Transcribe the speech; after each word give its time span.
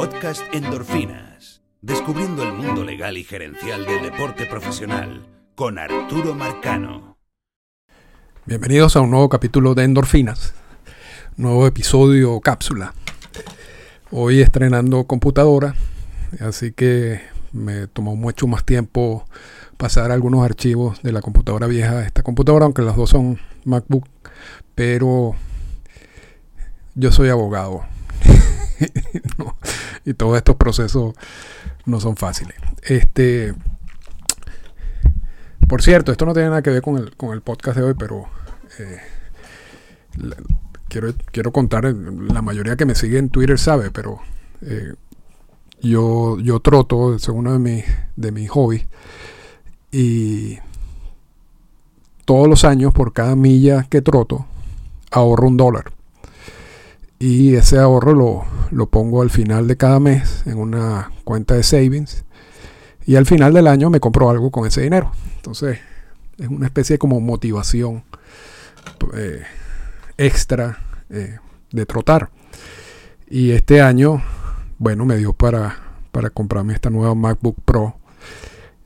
Podcast 0.00 0.42
Endorfinas. 0.54 1.60
Descubriendo 1.82 2.42
el 2.42 2.54
mundo 2.54 2.84
legal 2.84 3.18
y 3.18 3.22
gerencial 3.22 3.84
del 3.84 4.02
deporte 4.02 4.46
profesional 4.46 5.26
con 5.54 5.78
Arturo 5.78 6.34
Marcano. 6.34 7.18
Bienvenidos 8.46 8.96
a 8.96 9.02
un 9.02 9.10
nuevo 9.10 9.28
capítulo 9.28 9.74
de 9.74 9.84
Endorfinas. 9.84 10.54
Nuevo 11.36 11.66
episodio 11.66 12.40
cápsula. 12.40 12.94
Hoy 14.10 14.40
estrenando 14.40 15.04
computadora, 15.04 15.74
así 16.40 16.72
que 16.72 17.20
me 17.52 17.86
tomó 17.86 18.16
mucho 18.16 18.46
más 18.46 18.64
tiempo 18.64 19.26
pasar 19.76 20.12
algunos 20.12 20.42
archivos 20.42 21.02
de 21.02 21.12
la 21.12 21.20
computadora 21.20 21.66
vieja 21.66 21.98
a 21.98 22.06
esta 22.06 22.22
computadora, 22.22 22.64
aunque 22.64 22.80
las 22.80 22.96
dos 22.96 23.10
son 23.10 23.38
MacBook, 23.66 24.08
pero 24.74 25.34
yo 26.94 27.12
soy 27.12 27.28
abogado 27.28 27.84
y 30.04 30.14
todos 30.14 30.36
estos 30.36 30.56
procesos 30.56 31.14
no 31.86 32.00
son 32.00 32.16
fáciles. 32.16 32.56
Este, 32.82 33.54
por 35.68 35.82
cierto, 35.82 36.12
esto 36.12 36.26
no 36.26 36.32
tiene 36.32 36.48
nada 36.48 36.62
que 36.62 36.70
ver 36.70 36.82
con 36.82 36.98
el, 36.98 37.16
con 37.16 37.32
el 37.32 37.42
podcast 37.42 37.76
de 37.76 37.84
hoy, 37.84 37.94
pero 37.98 38.26
eh, 38.78 38.98
quiero, 40.88 41.12
quiero 41.32 41.52
contar, 41.52 41.84
la 41.84 42.42
mayoría 42.42 42.76
que 42.76 42.86
me 42.86 42.94
sigue 42.94 43.18
en 43.18 43.30
Twitter 43.30 43.58
sabe, 43.58 43.90
pero 43.90 44.20
eh, 44.62 44.94
yo, 45.80 46.38
yo 46.40 46.60
troto, 46.60 47.14
es 47.14 47.28
uno 47.28 47.52
de 47.52 47.58
mis, 47.58 47.84
de 48.16 48.32
mis 48.32 48.50
hobbies, 48.50 48.86
y 49.92 50.58
todos 52.24 52.48
los 52.48 52.64
años, 52.64 52.92
por 52.92 53.12
cada 53.12 53.34
milla 53.34 53.86
que 53.88 54.02
troto, 54.02 54.46
ahorro 55.10 55.48
un 55.48 55.56
dólar. 55.56 55.92
Y 57.18 57.54
ese 57.54 57.78
ahorro 57.78 58.14
lo, 58.14 58.44
lo 58.70 58.88
pongo 58.88 59.22
al 59.22 59.30
final 59.30 59.66
de 59.66 59.76
cada 59.76 60.00
mes 60.00 60.42
en 60.46 60.58
una 60.58 61.10
cuenta 61.24 61.54
de 61.54 61.62
savings. 61.62 62.24
Y 63.06 63.16
al 63.16 63.26
final 63.26 63.52
del 63.52 63.66
año 63.66 63.90
me 63.90 64.00
compro 64.00 64.30
algo 64.30 64.50
con 64.50 64.66
ese 64.66 64.82
dinero. 64.82 65.12
Entonces, 65.36 65.78
es 66.38 66.48
una 66.48 66.66
especie 66.66 66.98
como 66.98 67.20
motivación 67.20 68.04
eh, 69.14 69.42
extra 70.16 70.78
eh, 71.10 71.38
de 71.72 71.86
trotar. 71.86 72.30
Y 73.28 73.52
este 73.52 73.80
año, 73.80 74.22
bueno, 74.78 75.04
me 75.04 75.16
dio 75.16 75.32
para, 75.32 75.76
para 76.12 76.30
comprarme 76.30 76.74
esta 76.74 76.90
nueva 76.90 77.14
MacBook 77.14 77.56
Pro 77.64 77.96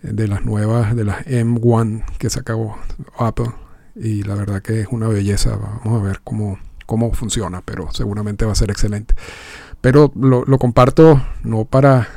eh, 0.02 0.10
de 0.12 0.28
las 0.28 0.44
nuevas, 0.44 0.94
de 0.96 1.04
las 1.04 1.24
M1 1.26 2.04
que 2.18 2.30
sacó 2.30 2.78
Apple. 3.18 3.52
Y 3.96 4.22
la 4.22 4.34
verdad 4.34 4.62
que 4.62 4.80
es 4.80 4.88
una 4.90 5.08
belleza. 5.08 5.56
Vamos 5.56 6.02
a 6.02 6.04
ver 6.04 6.20
cómo, 6.24 6.58
cómo 6.86 7.12
funciona, 7.12 7.62
pero 7.62 7.92
seguramente 7.92 8.44
va 8.44 8.52
a 8.52 8.56
ser 8.56 8.70
excelente. 8.70 9.14
Pero 9.84 10.10
lo, 10.18 10.46
lo 10.46 10.58
comparto 10.58 11.22
no 11.42 11.66
para 11.66 12.08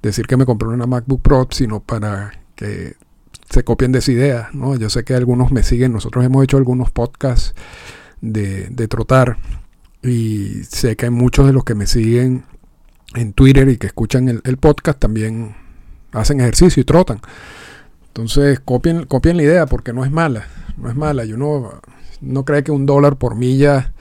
decir 0.00 0.26
que 0.26 0.38
me 0.38 0.46
compré 0.46 0.68
una 0.68 0.86
MacBook 0.86 1.20
Pro, 1.20 1.46
sino 1.50 1.80
para 1.80 2.32
que 2.54 2.94
se 3.50 3.62
copien 3.62 3.92
de 3.92 3.98
esa 3.98 4.10
idea. 4.10 4.48
¿no? 4.54 4.74
Yo 4.74 4.88
sé 4.88 5.04
que 5.04 5.12
algunos 5.12 5.52
me 5.52 5.62
siguen, 5.62 5.92
nosotros 5.92 6.24
hemos 6.24 6.42
hecho 6.42 6.56
algunos 6.56 6.90
podcasts 6.90 7.54
de, 8.22 8.68
de 8.70 8.88
trotar 8.88 9.36
y 10.02 10.64
sé 10.64 10.96
que 10.96 11.04
hay 11.04 11.10
muchos 11.10 11.46
de 11.46 11.52
los 11.52 11.62
que 11.62 11.74
me 11.74 11.86
siguen 11.86 12.44
en 13.14 13.34
Twitter 13.34 13.68
y 13.68 13.76
que 13.76 13.88
escuchan 13.88 14.40
el, 14.42 14.56
podcast 14.56 14.98
también 14.98 15.56
hacen 16.12 16.40
ejercicio 16.40 16.80
y 16.80 16.84
trotan. 16.84 17.20
Entonces 18.06 18.60
copien, 18.60 19.04
copien 19.04 19.36
la 19.36 19.42
idea 19.42 19.66
porque 19.66 19.92
no 19.92 20.06
es 20.06 20.10
mala, 20.10 20.46
no 20.78 20.88
es 20.88 20.96
mala. 20.96 21.26
Y 21.26 21.34
uno 21.34 21.82
no 22.22 22.46
cree 22.46 22.64
que 22.64 22.72
un 22.72 22.86
dólar 22.86 23.18
por 23.18 23.34
milla 23.34 23.92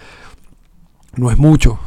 no 1.17 1.29
es 1.31 1.37
mucho. 1.37 1.81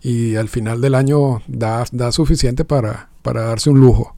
Y 0.00 0.36
al 0.36 0.48
final 0.48 0.80
del 0.80 0.94
año 0.94 1.42
da, 1.48 1.84
da 1.92 2.12
suficiente 2.12 2.64
para, 2.64 3.08
para 3.22 3.42
darse 3.42 3.70
un 3.70 3.80
lujo. 3.80 4.16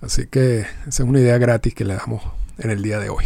Así 0.00 0.26
que 0.26 0.60
esa 0.60 1.02
es 1.02 1.08
una 1.08 1.20
idea 1.20 1.38
gratis 1.38 1.74
que 1.74 1.84
le 1.84 1.94
damos 1.94 2.22
en 2.58 2.70
el 2.70 2.82
día 2.82 2.98
de 2.98 3.08
hoy. 3.08 3.24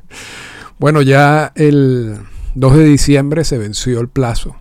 bueno, 0.78 1.02
ya 1.02 1.52
el 1.54 2.18
2 2.54 2.76
de 2.76 2.84
diciembre 2.84 3.44
se 3.44 3.58
venció 3.58 4.00
el 4.00 4.08
plazo 4.08 4.56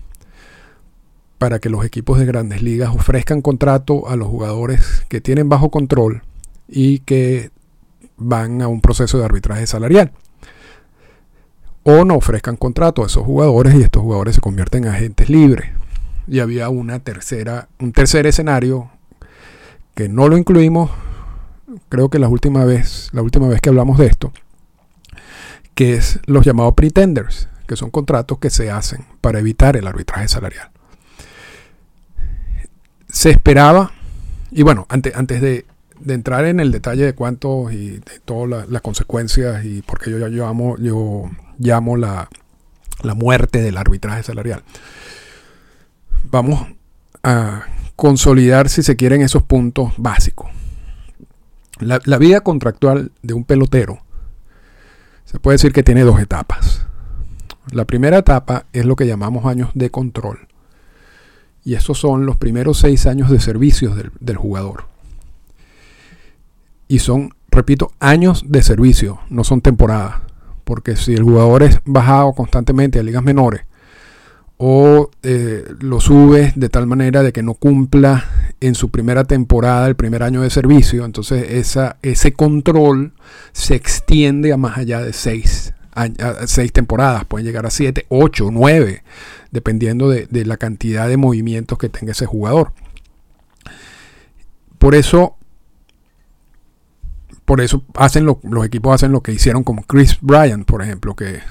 para 1.37 1.59
que 1.59 1.69
los 1.69 1.83
equipos 1.83 2.19
de 2.19 2.25
grandes 2.25 2.61
ligas 2.61 2.89
ofrezcan 2.95 3.41
contrato 3.41 4.07
a 4.07 4.15
los 4.15 4.27
jugadores 4.27 5.03
que 5.09 5.21
tienen 5.21 5.49
bajo 5.49 5.71
control 5.71 6.21
y 6.67 6.99
que 6.99 7.49
van 8.15 8.61
a 8.61 8.67
un 8.67 8.79
proceso 8.79 9.17
de 9.17 9.25
arbitraje 9.25 9.65
salarial. 9.65 10.11
O 11.83 12.05
no 12.05 12.15
ofrezcan 12.15 12.57
contrato 12.57 13.03
a 13.03 13.07
esos 13.07 13.25
jugadores 13.25 13.73
y 13.73 13.81
estos 13.81 14.03
jugadores 14.03 14.35
se 14.35 14.41
convierten 14.41 14.83
en 14.83 14.91
agentes 14.91 15.29
libres. 15.29 15.71
Y 16.27 16.39
había 16.39 16.69
una 16.69 16.99
tercera, 16.99 17.67
un 17.79 17.91
tercer 17.91 18.27
escenario 18.27 18.89
que 19.95 20.07
no 20.07 20.27
lo 20.27 20.37
incluimos, 20.37 20.91
creo 21.89 22.09
que 22.09 22.19
la 22.19 22.27
última 22.27 22.65
vez, 22.65 23.09
la 23.11 23.21
última 23.21 23.47
vez 23.47 23.61
que 23.61 23.69
hablamos 23.69 23.97
de 23.97 24.07
esto, 24.07 24.31
que 25.75 25.93
es 25.95 26.19
los 26.25 26.45
llamados 26.45 26.73
pretenders, 26.73 27.49
que 27.67 27.75
son 27.75 27.89
contratos 27.89 28.37
que 28.39 28.49
se 28.49 28.69
hacen 28.69 29.05
para 29.21 29.39
evitar 29.39 29.77
el 29.77 29.87
arbitraje 29.87 30.27
salarial. 30.27 30.69
Se 33.09 33.29
esperaba, 33.29 33.91
y 34.51 34.63
bueno, 34.63 34.85
antes, 34.89 35.15
antes 35.15 35.41
de, 35.41 35.65
de 35.99 36.13
entrar 36.13 36.45
en 36.45 36.59
el 36.59 36.71
detalle 36.71 37.05
de 37.05 37.13
cuánto 37.13 37.71
y 37.71 37.91
de 37.91 38.19
todas 38.23 38.49
la, 38.49 38.65
las 38.67 38.81
consecuencias 38.81 39.63
y 39.65 39.81
porque 39.81 40.11
yo, 40.11 40.17
yo, 40.17 40.27
llamo, 40.27 40.77
yo 40.77 41.29
llamo 41.59 41.97
la, 41.97 42.29
la 43.03 43.13
muerte 43.13 43.61
del 43.61 43.77
arbitraje 43.77 44.23
salarial, 44.23 44.63
vamos 46.29 46.67
a 47.23 47.63
consolidar, 47.95 48.69
si 48.69 48.83
se 48.83 48.95
quieren, 48.95 49.21
esos 49.21 49.43
puntos 49.43 49.93
básicos. 49.97 50.49
La, 51.79 52.17
vida 52.17 52.41
contractual 52.41 53.11
de 53.23 53.33
un 53.33 53.43
pelotero 53.43 53.99
se 55.25 55.39
puede 55.39 55.55
decir 55.55 55.73
que 55.73 55.83
tiene 55.83 56.01
dos 56.01 56.19
etapas. 56.19 56.85
La 57.71 57.85
primera 57.85 58.19
etapa 58.19 58.65
es 58.73 58.85
lo 58.85 58.95
que 58.95 59.07
llamamos 59.07 59.45
años 59.45 59.71
de 59.73 59.89
control. 59.89 60.47
Y 61.63 61.75
esos 61.75 61.99
son 61.99 62.25
los 62.25 62.37
primeros 62.37 62.79
seis 62.79 63.05
años 63.05 63.29
de 63.29 63.39
servicios 63.39 63.95
del, 63.95 64.11
del 64.19 64.35
jugador. 64.35 64.85
Y 66.87 66.99
son, 66.99 67.33
repito, 67.49 67.91
años 67.99 68.45
de 68.47 68.61
servicio, 68.61 69.19
no 69.29 69.43
son 69.43 69.61
temporadas. 69.61 70.21
Porque 70.63 70.95
si 70.95 71.13
el 71.13 71.23
jugador 71.23 71.63
es 71.63 71.79
bajado 71.85 72.33
constantemente 72.33 72.99
a 72.99 73.03
ligas 73.03 73.23
menores, 73.23 73.61
o 74.63 75.09
eh, 75.23 75.65
lo 75.79 75.99
subes 75.99 76.53
de 76.55 76.69
tal 76.69 76.85
manera 76.85 77.23
de 77.23 77.33
que 77.33 77.41
no 77.41 77.55
cumpla 77.55 78.53
en 78.59 78.75
su 78.75 78.91
primera 78.91 79.23
temporada, 79.23 79.87
el 79.87 79.95
primer 79.95 80.21
año 80.21 80.43
de 80.43 80.51
servicio, 80.51 81.03
entonces 81.03 81.49
esa, 81.49 81.97
ese 82.03 82.33
control 82.33 83.13
se 83.53 83.73
extiende 83.73 84.53
a 84.53 84.57
más 84.57 84.77
allá 84.77 85.01
de 85.01 85.13
seis, 85.13 85.73
seis 86.45 86.71
temporadas, 86.71 87.25
pueden 87.25 87.47
llegar 87.47 87.65
a 87.65 87.71
siete, 87.71 88.05
ocho, 88.09 88.49
nueve, 88.51 89.01
dependiendo 89.49 90.09
de, 90.09 90.27
de 90.27 90.45
la 90.45 90.57
cantidad 90.57 91.07
de 91.07 91.17
movimientos 91.17 91.79
que 91.79 91.89
tenga 91.89 92.11
ese 92.11 92.27
jugador. 92.27 92.71
Por 94.77 94.93
eso 94.93 95.37
por 97.51 97.59
eso 97.59 97.83
hacen 97.95 98.23
lo, 98.23 98.39
los 98.43 98.65
equipos 98.65 98.95
hacen 98.95 99.11
lo 99.11 99.19
que 99.19 99.33
hicieron 99.33 99.65
con 99.65 99.75
Chris 99.81 100.17
Bryant, 100.21 100.65
por 100.65 100.81
ejemplo, 100.81 101.17
que 101.17 101.41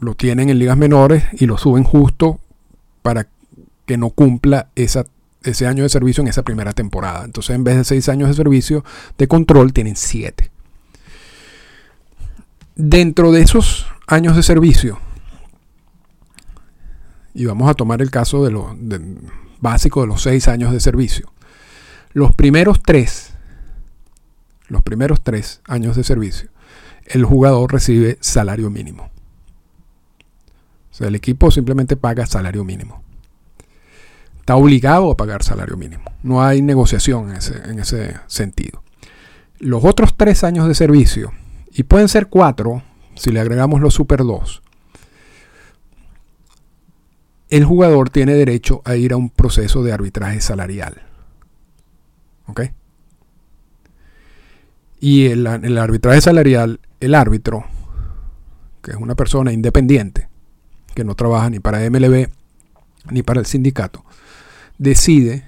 lo, 0.00 0.16
tienen 0.16 0.50
en 0.50 0.58
ligas 0.58 0.76
menores 0.76 1.22
y 1.34 1.46
lo 1.46 1.58
suben 1.58 1.84
justo 1.84 2.40
para 3.02 3.28
que 3.84 3.96
no 3.96 4.10
cumpla 4.10 4.70
ese 4.74 5.06
año 5.64 5.84
de 5.84 5.88
servicio 5.90 6.22
en 6.22 6.26
esa 6.26 6.42
primera 6.42 6.72
temporada. 6.72 7.24
Entonces, 7.24 7.54
en 7.54 7.62
vez 7.62 7.76
de 7.76 7.84
seis 7.84 8.08
años 8.08 8.30
de 8.30 8.34
servicio 8.34 8.84
de 9.16 9.28
control, 9.28 9.72
tienen 9.72 9.94
siete. 9.94 10.50
Dentro 12.74 13.30
de 13.30 13.42
esos 13.42 13.86
años 14.08 14.34
de 14.34 14.42
servicio, 14.42 14.98
y 17.32 17.44
vamos 17.44 17.70
a 17.70 17.74
tomar 17.74 18.02
el 18.02 18.10
caso 18.10 18.44
de 18.44 18.50
lo 18.50 18.76
básico 19.60 20.00
de 20.00 20.08
los 20.08 20.22
seis 20.22 20.48
años 20.48 20.72
de 20.72 20.80
servicio, 20.80 21.32
los 22.12 22.34
primeros 22.34 22.82
tres 22.82 23.25
los 24.68 24.82
primeros 24.82 25.22
tres 25.22 25.60
años 25.66 25.96
de 25.96 26.04
servicio, 26.04 26.50
el 27.06 27.24
jugador 27.24 27.72
recibe 27.72 28.18
salario 28.20 28.70
mínimo. 28.70 29.10
O 30.90 30.94
sea, 30.94 31.08
el 31.08 31.14
equipo 31.14 31.50
simplemente 31.50 31.96
paga 31.96 32.26
salario 32.26 32.64
mínimo. 32.64 33.02
Está 34.40 34.56
obligado 34.56 35.10
a 35.10 35.16
pagar 35.16 35.42
salario 35.42 35.76
mínimo. 35.76 36.04
No 36.22 36.42
hay 36.42 36.62
negociación 36.62 37.30
en 37.30 37.36
ese, 37.36 37.56
en 37.68 37.78
ese 37.78 38.16
sentido. 38.26 38.82
Los 39.58 39.84
otros 39.84 40.16
tres 40.16 40.44
años 40.44 40.68
de 40.68 40.74
servicio, 40.74 41.32
y 41.72 41.82
pueden 41.82 42.08
ser 42.08 42.28
cuatro 42.28 42.82
si 43.14 43.30
le 43.30 43.40
agregamos 43.40 43.80
los 43.80 43.94
Super 43.94 44.20
2, 44.20 44.62
el 47.48 47.64
jugador 47.64 48.10
tiene 48.10 48.34
derecho 48.34 48.82
a 48.84 48.96
ir 48.96 49.12
a 49.12 49.16
un 49.16 49.30
proceso 49.30 49.82
de 49.82 49.92
arbitraje 49.92 50.40
salarial. 50.40 51.02
¿Ok? 52.46 52.62
Y 55.06 55.26
el, 55.26 55.46
el, 55.46 55.78
arbitraje 55.78 56.20
salarial, 56.20 56.80
el 56.98 57.14
árbitro, 57.14 57.64
que 58.82 58.90
es 58.90 58.96
una 58.96 59.14
persona 59.14 59.52
independiente, 59.52 60.28
que 60.96 61.04
no 61.04 61.14
trabaja 61.14 61.48
ni 61.48 61.60
para 61.60 61.78
MLB 61.88 62.26
ni 63.12 63.22
para 63.22 63.38
el 63.38 63.46
sindicato, 63.46 64.04
decide 64.78 65.44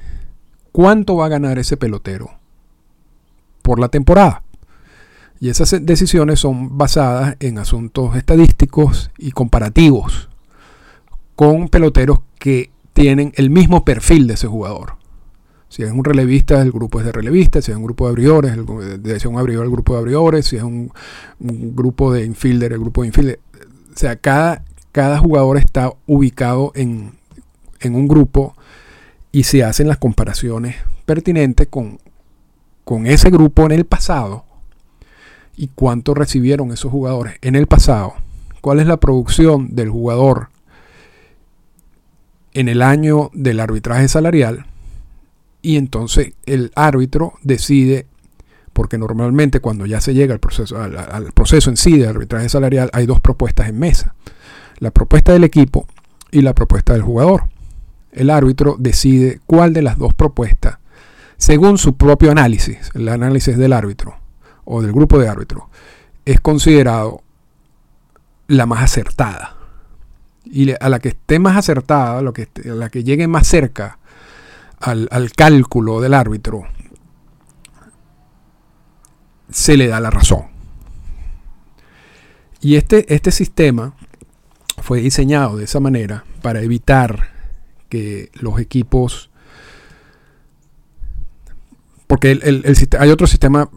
cuánto 0.70 1.16
va 1.16 1.26
a 1.26 1.30
ganar 1.30 1.58
ese 1.58 1.76
pelotero 1.76 2.30
por 3.62 3.80
la 3.80 3.88
temporada. 3.88 4.44
Y 5.40 5.48
esas 5.48 5.84
decisiones 5.84 6.38
son 6.38 6.78
basadas 6.78 7.34
en 7.40 7.58
asuntos 7.58 8.14
estadísticos 8.14 9.10
y 9.18 9.32
comparativos 9.32 10.28
con 11.34 11.68
peloteros 11.68 12.20
que 12.38 12.70
tienen 12.92 13.32
el 13.34 13.50
mismo 13.50 13.84
perfil 13.84 14.28
de 14.28 14.34
ese 14.34 14.46
jugador. 14.46 14.97
Si 15.68 15.82
es 15.82 15.92
un 15.92 16.02
relevista, 16.02 16.62
el 16.62 16.72
grupo 16.72 17.00
es 17.00 17.06
de 17.06 17.12
relevistas. 17.12 17.64
Si 17.64 17.70
es 17.70 17.76
un 17.76 17.84
grupo 17.84 18.06
de 18.06 18.10
abridores, 18.10 18.52
el, 18.52 18.64
de 19.02 19.28
un 19.28 19.38
abridor, 19.38 19.64
el 19.64 19.70
grupo 19.70 19.94
de 19.94 19.98
abridores. 20.00 20.46
Si 20.46 20.56
es 20.56 20.62
un, 20.62 20.90
grupo 21.38 22.12
de 22.12 22.24
infielder, 22.24 22.72
el 22.72 22.80
grupo 22.80 23.02
de 23.02 23.08
infielder. 23.08 23.40
O 23.94 23.98
sea, 23.98 24.16
cada, 24.16 24.62
jugador 25.18 25.58
está 25.58 25.92
ubicado 26.06 26.72
en, 26.74 27.12
un 27.84 28.08
grupo 28.08 28.56
y 29.30 29.44
se 29.44 29.62
hacen 29.62 29.88
las 29.88 29.98
comparaciones 29.98 30.76
pertinentes 31.04 31.68
con 31.68 33.06
ese 33.06 33.30
grupo 33.30 33.66
en 33.66 33.72
el 33.72 33.84
pasado 33.84 34.44
y 35.58 35.68
cuánto 35.74 36.14
recibieron 36.14 36.72
esos 36.72 36.90
jugadores 36.90 37.34
en 37.42 37.56
el 37.56 37.66
pasado. 37.66 38.14
¿Cuál 38.60 38.80
es 38.80 38.86
la 38.86 38.96
producción 38.96 39.74
del 39.74 39.90
jugador 39.90 40.48
en 42.54 42.68
el 42.68 42.80
año 42.80 43.30
del 43.34 43.60
arbitraje 43.60 44.08
salarial? 44.08 44.66
Y 45.62 45.76
entonces 45.76 46.34
el 46.46 46.72
árbitro 46.74 47.34
decide, 47.42 48.06
porque 48.72 48.98
normalmente 48.98 49.60
cuando 49.60 49.86
ya 49.86 50.00
se 50.00 50.14
llega 50.14 50.34
al 50.34 50.40
proceso, 50.40 50.80
al, 50.80 51.32
proceso 51.32 51.70
en 51.70 51.76
sí 51.76 51.98
de 51.98 52.08
arbitraje 52.08 52.48
salarial 52.48 52.90
hay 52.92 53.06
dos 53.06 53.20
propuestas 53.20 53.68
en 53.68 53.78
mesa. 53.78 54.14
La 54.78 54.90
propuesta 54.90 55.32
del 55.32 55.44
equipo 55.44 55.86
y 56.30 56.42
la 56.42 56.54
propuesta 56.54 56.92
del 56.92 57.02
jugador 57.02 57.48
el 58.12 58.30
árbitro 58.30 58.76
decide 58.78 59.40
cuál 59.46 59.72
de 59.72 59.82
las 59.82 59.98
dos 59.98 60.14
propuestas, 60.14 60.78
según 61.36 61.78
su 61.78 61.96
propio 61.96 62.30
análisis, 62.30 62.90
el 62.94 63.08
análisis 63.08 63.56
del 63.56 63.72
árbitro 63.72 64.16
o 64.64 64.82
del 64.82 64.92
grupo 64.92 65.18
de 65.18 65.28
árbitros, 65.28 65.64
es 66.24 66.40
considerado 66.40 67.22
la 68.48 68.66
más 68.66 68.82
acertada. 68.82 69.56
Y 70.44 70.72
a 70.72 70.88
la 70.88 70.98
que 70.98 71.10
esté 71.10 71.38
más 71.38 71.56
acertada, 71.56 72.18
a, 72.18 72.32
que 72.32 72.48
a 72.68 72.74
la 72.74 72.88
que 72.88 73.04
llegue 73.04 73.28
más 73.28 73.46
cerca 73.46 73.98
al, 74.80 75.32
cálculo 75.34 76.00
del 76.00 76.14
árbitro, 76.14 76.64
se 79.50 79.76
le 79.76 79.88
da 79.88 80.00
la 80.00 80.10
razón. 80.10 80.46
Y 82.60 82.76
este, 82.76 83.12
este 83.14 83.30
sistema 83.30 83.94
fue 84.82 85.00
diseñado 85.00 85.56
de 85.56 85.64
esa 85.64 85.80
manera 85.80 86.24
para 86.42 86.62
evitar 86.62 87.30
que 87.88 88.30
los 88.34 88.60
equipos... 88.60 89.30
Porque 92.06 92.32
el, 92.32 92.64
hay 92.98 93.10
otro 93.10 93.26
sistema 93.26 93.68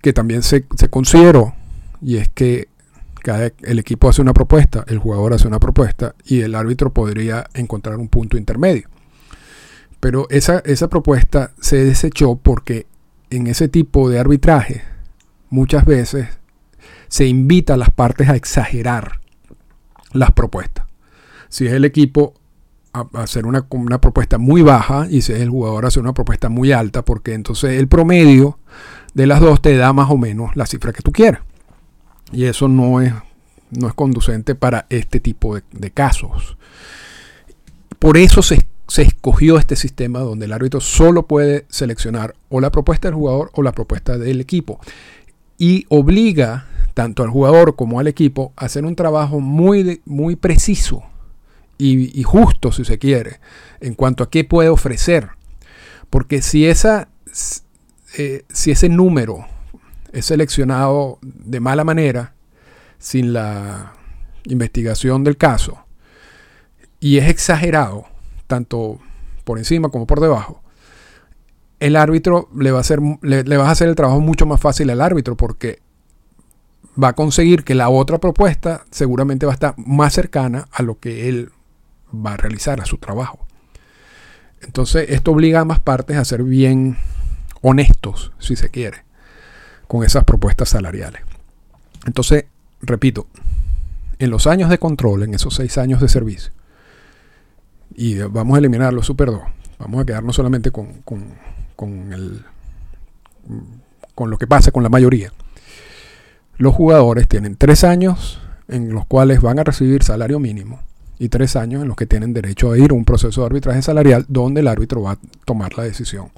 que 0.00 0.12
también 0.12 0.42
se, 0.42 0.66
consideró 0.90 1.54
y 2.00 2.16
es 2.16 2.28
que 2.28 2.68
cada, 3.22 3.52
el 3.62 3.78
equipo 3.78 4.08
hace 4.08 4.20
una 4.20 4.34
propuesta, 4.34 4.84
el 4.88 4.98
jugador 4.98 5.32
hace 5.32 5.46
una 5.46 5.60
propuesta 5.60 6.16
y 6.24 6.40
el 6.40 6.56
árbitro 6.56 6.92
podría 6.92 7.46
encontrar 7.54 7.98
un 7.98 8.08
punto 8.08 8.36
intermedio. 8.36 8.88
Pero 10.02 10.26
esa, 10.30 10.58
esa 10.64 10.88
propuesta 10.88 11.52
se 11.60 11.76
desechó 11.76 12.34
porque 12.34 12.88
en 13.30 13.46
ese 13.46 13.68
tipo 13.68 14.10
de 14.10 14.18
arbitraje 14.18 14.82
muchas 15.48 15.84
veces 15.84 16.26
se 17.06 17.28
invita 17.28 17.74
a 17.74 17.76
las 17.76 17.90
partes 17.90 18.28
a 18.28 18.34
exagerar 18.34 19.20
las 20.12 20.32
propuestas. 20.32 20.86
Si 21.48 21.68
es 21.68 21.72
el 21.72 21.84
equipo 21.84 22.34
hacer 23.12 23.46
una, 23.46 23.64
una, 23.70 24.00
propuesta 24.00 24.38
muy 24.38 24.62
baja 24.62 25.06
y 25.08 25.22
si 25.22 25.34
es 25.34 25.40
el 25.40 25.50
jugador 25.50 25.86
hacer 25.86 26.02
una 26.02 26.14
propuesta 26.14 26.48
muy 26.48 26.72
alta, 26.72 27.04
porque 27.04 27.34
entonces 27.34 27.78
el 27.78 27.86
promedio 27.86 28.58
de 29.14 29.28
las 29.28 29.40
dos 29.40 29.62
te 29.62 29.76
da 29.76 29.92
más 29.92 30.10
o 30.10 30.18
menos 30.18 30.56
la 30.56 30.66
cifra 30.66 30.92
que 30.92 31.02
tú 31.02 31.12
quieras. 31.12 31.42
Y 32.32 32.46
eso 32.46 32.66
no 32.66 33.00
es, 33.00 33.12
no 33.70 33.86
es 33.86 33.94
conducente 33.94 34.56
para 34.56 34.86
este 34.90 35.20
tipo 35.20 35.54
de, 35.54 35.90
casos. 35.92 36.56
Por 38.00 38.16
eso 38.16 38.42
se, 38.42 38.66
se, 38.92 39.02
escogió 39.02 39.56
este 39.56 39.74
sistema 39.74 40.18
donde 40.18 40.44
el 40.44 40.52
árbitro 40.52 40.82
solo 40.82 41.26
puede 41.26 41.64
seleccionar 41.70 42.34
o 42.50 42.60
la 42.60 42.70
propuesta 42.70 43.08
del 43.08 43.14
jugador 43.14 43.50
o 43.54 43.62
la 43.62 43.72
propuesta 43.72 44.18
del 44.18 44.38
equipo. 44.38 44.80
Y 45.56 45.86
obliga 45.88 46.66
tanto 46.92 47.22
al 47.22 47.30
jugador 47.30 47.74
como 47.74 48.00
al 48.00 48.06
equipo 48.06 48.52
a 48.54 48.66
hacer 48.66 48.84
un 48.84 48.94
trabajo 48.94 49.40
muy, 49.40 50.02
muy 50.04 50.36
preciso 50.36 51.04
y, 51.78 52.22
justo, 52.22 52.70
si 52.70 52.84
se 52.84 52.98
quiere, 52.98 53.40
en 53.80 53.94
cuanto 53.94 54.22
a 54.22 54.30
qué 54.30 54.44
puede 54.44 54.68
ofrecer. 54.68 55.30
Porque 56.10 56.42
si, 56.42 56.66
esa, 56.66 57.08
eh, 58.18 58.44
si 58.52 58.72
ese 58.72 58.90
número 58.90 59.46
es 60.12 60.26
seleccionado 60.26 61.18
de 61.22 61.60
mala 61.60 61.82
manera, 61.82 62.34
sin 62.98 63.32
la 63.32 63.94
investigación 64.44 65.24
del 65.24 65.38
caso, 65.38 65.82
y 67.00 67.16
es 67.16 67.28
exagerado, 67.28 68.11
tanto 68.52 68.98
por 69.44 69.56
encima 69.56 69.88
como 69.88 70.06
por 70.06 70.20
debajo, 70.20 70.62
el 71.80 71.96
árbitro 71.96 72.50
le 72.54 72.70
va 72.70 72.76
a 72.76 72.80
hacer, 72.82 73.00
le, 73.22 73.44
le 73.44 73.56
va 73.56 73.66
a 73.66 73.70
hacer 73.70 73.88
el 73.88 73.94
trabajo 73.94 74.20
mucho 74.20 74.44
más 74.44 74.60
fácil 74.60 74.90
al 74.90 75.00
árbitro 75.00 75.38
porque 75.38 75.80
va 77.02 77.08
a 77.08 77.12
conseguir 77.14 77.64
que 77.64 77.74
la 77.74 77.88
otra 77.88 78.18
propuesta 78.18 78.84
seguramente 78.90 79.46
va 79.46 79.52
a 79.52 79.54
estar 79.54 79.74
más 79.78 80.12
cercana 80.12 80.68
a 80.70 80.82
lo 80.82 80.98
que 80.98 81.30
él 81.30 81.50
va 82.14 82.34
a 82.34 82.36
realizar 82.36 82.82
a 82.82 82.84
su 82.84 82.98
trabajo. 82.98 83.38
Entonces, 84.60 85.08
esto 85.08 85.30
obliga 85.30 85.60
a 85.60 85.62
ambas 85.62 85.80
partes 85.80 86.18
a 86.18 86.24
ser 86.26 86.42
bien 86.42 86.98
honestos, 87.62 88.32
si 88.38 88.54
se 88.54 88.68
quiere, 88.68 88.98
con 89.88 90.04
esas 90.04 90.24
propuestas 90.24 90.68
salariales. 90.68 91.22
Entonces, 92.04 92.44
repito, 92.82 93.28
en 94.18 94.28
los 94.28 94.46
años 94.46 94.68
de 94.68 94.76
control, 94.76 95.22
en 95.22 95.32
esos 95.32 95.54
seis 95.54 95.78
años 95.78 96.02
de 96.02 96.10
servicio, 96.10 96.52
y 97.96 98.18
vamos 98.18 98.56
a 98.56 98.58
eliminar 98.58 98.92
los 98.92 99.06
Super 99.06 99.28
2, 99.28 99.40
vamos 99.78 100.02
a 100.02 100.04
quedarnos 100.04 100.36
solamente 100.36 100.70
con, 100.70 101.02
con, 101.02 101.24
con, 101.76 102.12
el, 102.12 102.44
con 104.14 104.30
lo 104.30 104.38
que 104.38 104.46
pasa 104.46 104.70
con 104.70 104.82
la 104.82 104.88
mayoría. 104.88 105.32
Los 106.56 106.74
jugadores 106.74 107.28
tienen 107.28 107.56
tres 107.56 107.84
años 107.84 108.40
en 108.68 108.92
los 108.92 109.06
cuales 109.06 109.40
van 109.40 109.58
a 109.58 109.64
recibir 109.64 110.02
salario 110.02 110.38
mínimo 110.38 110.80
y 111.18 111.28
tres 111.28 111.56
años 111.56 111.82
en 111.82 111.88
los 111.88 111.96
que 111.96 112.06
tienen 112.06 112.32
derecho 112.32 112.72
a 112.72 112.78
ir 112.78 112.90
a 112.90 112.94
un 112.94 113.04
proceso 113.04 113.42
de 113.42 113.46
arbitraje 113.46 113.82
salarial 113.82 114.24
donde 114.28 114.60
el 114.60 114.68
árbitro 114.68 115.02
va 115.02 115.12
a 115.12 115.18
tomar 115.44 115.76
la 115.76 115.84
decisión 115.84 116.30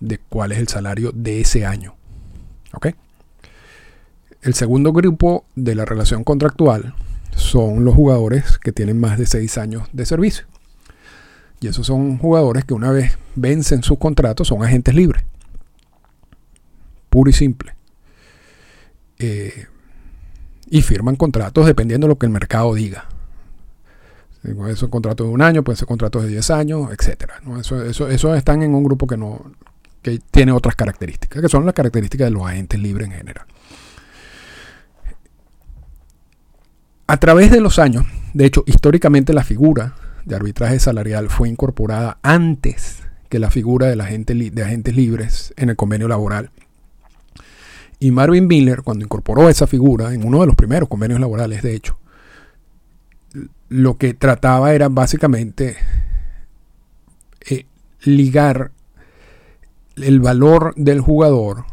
de 0.00 0.18
cuál 0.28 0.52
es 0.52 0.58
el 0.58 0.68
salario 0.68 1.12
de 1.12 1.40
ese 1.40 1.64
año. 1.66 1.94
¿Ok? 2.72 2.88
El 4.42 4.54
segundo 4.54 4.92
grupo 4.92 5.44
de 5.54 5.74
la 5.74 5.84
relación 5.84 6.22
contractual 6.22 6.94
son 7.36 7.84
los 7.84 7.94
jugadores 7.94 8.58
que 8.58 8.72
tienen 8.72 8.98
más 8.98 9.18
de 9.18 9.26
seis 9.26 9.58
años 9.58 9.88
de 9.92 10.06
servicio. 10.06 10.46
Y 11.60 11.68
esos 11.68 11.86
son 11.86 12.18
jugadores 12.18 12.64
que 12.64 12.74
una 12.74 12.90
vez 12.90 13.18
vencen 13.34 13.82
sus 13.82 13.98
contratos 13.98 14.48
son 14.48 14.62
agentes 14.62 14.94
libres. 14.94 15.24
Puro 17.08 17.30
y 17.30 17.32
simple. 17.32 17.74
Eh, 19.18 19.66
y 20.68 20.82
firman 20.82 21.16
contratos 21.16 21.66
dependiendo 21.66 22.06
de 22.06 22.10
lo 22.10 22.18
que 22.18 22.26
el 22.26 22.32
mercado 22.32 22.74
diga. 22.74 23.08
Pueden 24.42 24.76
ser 24.76 24.90
contratos 24.90 25.26
de 25.26 25.32
un 25.32 25.40
año, 25.40 25.64
pueden 25.64 25.78
ser 25.78 25.88
contratos 25.88 26.22
de 26.22 26.28
10 26.28 26.50
años, 26.50 26.90
etc. 26.92 27.30
Eso, 27.58 27.82
eso, 27.82 28.34
están 28.34 28.62
en 28.62 28.74
un 28.74 28.84
grupo 28.84 29.06
que, 29.06 29.16
no, 29.16 29.52
que 30.02 30.20
tiene 30.30 30.52
otras 30.52 30.76
características, 30.76 31.40
que 31.40 31.48
son 31.48 31.64
las 31.64 31.74
características 31.74 32.26
de 32.26 32.30
los 32.32 32.46
agentes 32.46 32.78
libres 32.78 33.08
en 33.08 33.14
general. 33.14 33.46
A 37.06 37.18
través 37.18 37.50
de 37.50 37.60
los 37.60 37.78
años, 37.78 38.06
de 38.32 38.46
hecho, 38.46 38.64
históricamente 38.66 39.34
la 39.34 39.44
figura 39.44 39.94
de 40.24 40.36
arbitraje 40.36 40.78
salarial 40.78 41.28
fue 41.28 41.50
incorporada 41.50 42.18
antes 42.22 43.02
que 43.28 43.38
la 43.38 43.50
figura 43.50 43.88
de, 43.88 44.00
agentes 44.00 44.96
libres 44.96 45.52
en 45.58 45.68
el 45.68 45.76
convenio 45.76 46.08
laboral. 46.08 46.50
Y 47.98 48.10
Marvin 48.10 48.46
Miller, 48.46 48.82
cuando 48.82 49.04
incorporó 49.04 49.50
esa 49.50 49.66
figura 49.66 50.14
en 50.14 50.26
uno 50.26 50.40
de 50.40 50.46
los 50.46 50.56
primeros 50.56 50.88
convenios 50.88 51.20
laborales, 51.20 51.62
de 51.62 51.74
hecho, 51.74 51.98
lo 53.68 53.98
que 53.98 54.14
trataba 54.14 54.72
era 54.72 54.88
básicamente 54.88 55.76
eh, 57.50 57.66
ligar 58.02 58.70
el 59.96 60.20
valor 60.20 60.74
del 60.76 61.00
jugador 61.00 61.64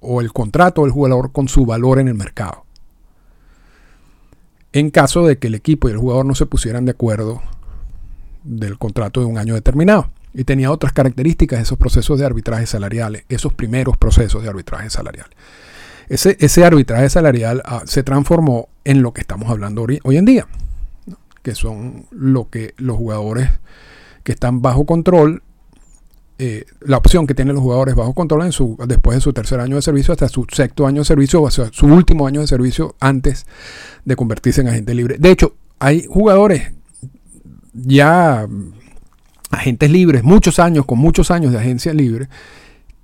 o 0.00 0.20
el 0.20 0.32
contrato 0.32 0.82
del 0.82 0.92
jugador 0.92 1.32
con 1.32 1.48
su 1.48 1.66
valor 1.66 1.98
en 1.98 2.08
el 2.08 2.14
mercado. 2.14 2.61
En 4.72 4.90
caso 4.90 5.26
de 5.26 5.38
que 5.38 5.48
el 5.48 5.54
equipo 5.54 5.88
y 5.88 5.92
el 5.92 5.98
jugador 5.98 6.24
no 6.24 6.34
se 6.34 6.46
pusieran 6.46 6.84
de 6.84 6.92
acuerdo 6.92 7.42
del 8.44 8.78
contrato 8.78 9.20
de 9.20 9.26
un 9.26 9.38
año 9.38 9.54
determinado. 9.54 10.10
Y 10.34 10.44
tenía 10.44 10.70
otras 10.70 10.92
características 10.92 11.60
esos 11.60 11.78
procesos 11.78 12.18
de 12.18 12.24
arbitraje 12.24 12.66
salariales, 12.66 13.24
esos 13.28 13.52
primeros 13.52 13.98
procesos 13.98 14.42
de 14.42 14.48
arbitraje 14.48 14.88
salariales. 14.88 15.36
Ese, 16.08 16.64
arbitraje 16.64 17.08
salarial 17.08 17.62
ah, 17.64 17.82
se 17.86 18.02
transformó 18.02 18.68
en 18.84 19.02
lo 19.02 19.12
que 19.12 19.20
estamos 19.20 19.50
hablando 19.50 19.86
hoy, 20.04 20.16
en 20.16 20.24
día, 20.24 20.46
que 21.42 21.54
son 21.54 22.06
lo 22.10 22.50
que 22.50 22.74
los 22.76 22.96
jugadores 22.96 23.50
que 24.24 24.32
están 24.32 24.62
bajo 24.62 24.84
control 24.84 25.42
eh, 26.44 26.64
la 26.80 26.96
opción 26.96 27.28
que 27.28 27.34
tienen 27.34 27.54
los 27.54 27.62
jugadores 27.62 27.94
bajo 27.94 28.14
control 28.14 28.46
en 28.46 28.50
su, 28.50 28.76
después 28.88 29.16
de 29.16 29.20
su 29.20 29.32
tercer 29.32 29.60
año 29.60 29.76
de 29.76 29.82
servicio 29.82 30.10
hasta 30.10 30.28
su 30.28 30.44
sexto 30.50 30.88
año 30.88 31.02
de 31.02 31.04
servicio 31.04 31.40
o 31.40 31.48
su 31.48 31.86
último 31.86 32.26
año 32.26 32.40
de 32.40 32.48
servicio 32.48 32.96
antes 32.98 33.46
de 34.04 34.16
convertirse 34.16 34.60
en 34.60 34.66
agente 34.66 34.92
libre. 34.92 35.18
De 35.20 35.30
hecho, 35.30 35.54
hay 35.78 36.04
jugadores 36.08 36.72
ya 37.72 38.48
agentes 39.52 39.88
libres, 39.88 40.24
muchos 40.24 40.58
años, 40.58 40.84
con 40.84 40.98
muchos 40.98 41.30
años 41.30 41.52
de 41.52 41.60
agencia 41.60 41.94
libre, 41.94 42.28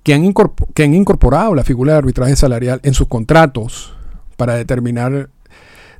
que 0.03 0.13
han, 0.13 0.33
que 0.73 0.83
han 0.83 0.93
incorporado 0.93 1.55
la 1.55 1.63
figura 1.63 1.93
de 1.93 1.99
arbitraje 1.99 2.35
salarial 2.35 2.81
en 2.83 2.93
sus 2.93 3.07
contratos 3.07 3.93
para 4.35 4.55
determinar 4.55 5.29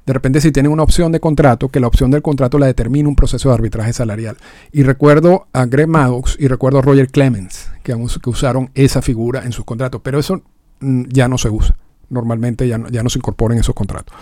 de 0.09 0.13
repente 0.13 0.41
si 0.41 0.51
tienen 0.51 0.71
una 0.71 0.81
opción 0.81 1.11
de 1.11 1.19
contrato, 1.19 1.69
que 1.69 1.79
la 1.79 1.85
opción 1.85 2.09
del 2.09 2.23
contrato 2.23 2.57
la 2.57 2.65
determine 2.65 3.07
un 3.07 3.15
proceso 3.15 3.49
de 3.49 3.53
arbitraje 3.53 3.93
salarial. 3.93 4.37
Y 4.71 4.81
recuerdo 4.81 5.45
a 5.53 5.67
Greg 5.67 5.87
Maddox 5.87 6.35
y 6.39 6.47
recuerdo 6.47 6.79
a 6.79 6.81
Roger 6.81 7.09
Clemens, 7.09 7.69
que, 7.83 7.93
usaron 7.93 8.71
esa 8.73 9.03
figura 9.03 9.45
en 9.45 9.51
sus 9.51 9.65
contratos, 9.65 10.01
pero 10.03 10.17
eso 10.17 10.41
mm, 10.79 11.03
ya 11.09 11.27
no 11.27 11.37
se 11.37 11.51
usa. 11.51 11.75
Normalmente 12.09 12.67
ya 12.67 12.79
no, 12.79 12.89
ya 12.89 13.03
no 13.03 13.09
se 13.11 13.19
incorpora 13.19 13.53
en 13.53 13.59
esos 13.59 13.75
contratos. 13.75 14.17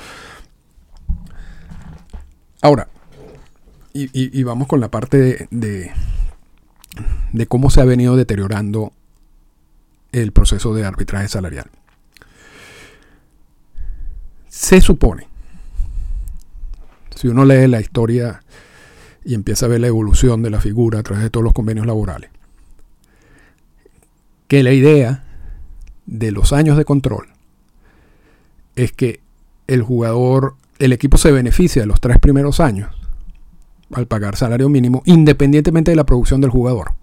Ahora, 2.62 2.89
y, 3.94 4.44
vamos 4.44 4.67
con 4.67 4.82
la 4.82 4.91
parte 4.91 5.48
de, 5.51 5.91
de 7.32 7.48
cómo 7.48 7.70
se 7.70 7.79
ha 7.79 7.86
venido 7.86 8.17
deteriorando 8.17 8.91
el 10.12 10.34
proceso 10.34 10.74
de 10.74 10.84
arbitraje 10.84 11.29
salarial. 11.29 11.70
Se 14.50 14.82
supone 14.82 15.26
si 17.18 17.28
uno 17.28 17.46
lee 17.46 17.68
la 17.68 17.82
historia 17.82 18.44
y 19.26 19.34
empieza 19.34 19.66
a 19.66 19.70
ver 19.70 19.82
la 19.82 19.88
evolución 19.88 20.42
de 20.42 20.50
la 20.50 20.62
figura 20.62 21.00
a 21.00 21.04
través 21.04 21.24
de 21.24 21.30
todos 21.30 21.44
los 21.44 21.54
convenios 21.54 21.86
laborales, 21.86 22.30
que 24.48 24.64
la 24.64 24.72
idea 24.72 25.26
de 26.06 26.32
los 26.32 26.54
años 26.54 26.78
de 26.78 26.86
control 26.86 27.28
es 28.76 28.92
que 28.92 29.20
el 29.68 29.82
jugador, 29.82 30.56
el 30.80 30.94
equipo 30.94 31.18
se 31.18 31.32
beneficia 31.32 31.82
de 31.82 31.88
los 31.88 32.00
tres 32.00 32.20
primeros 32.20 32.60
años 32.60 32.92
al 33.92 34.06
pagar 34.06 34.36
salario 34.36 34.70
mínimo, 34.70 35.02
independientemente 35.06 35.92
de 35.92 35.96
la 35.98 36.06
producción 36.06 36.40
del 36.40 36.52
jugador 36.52 36.97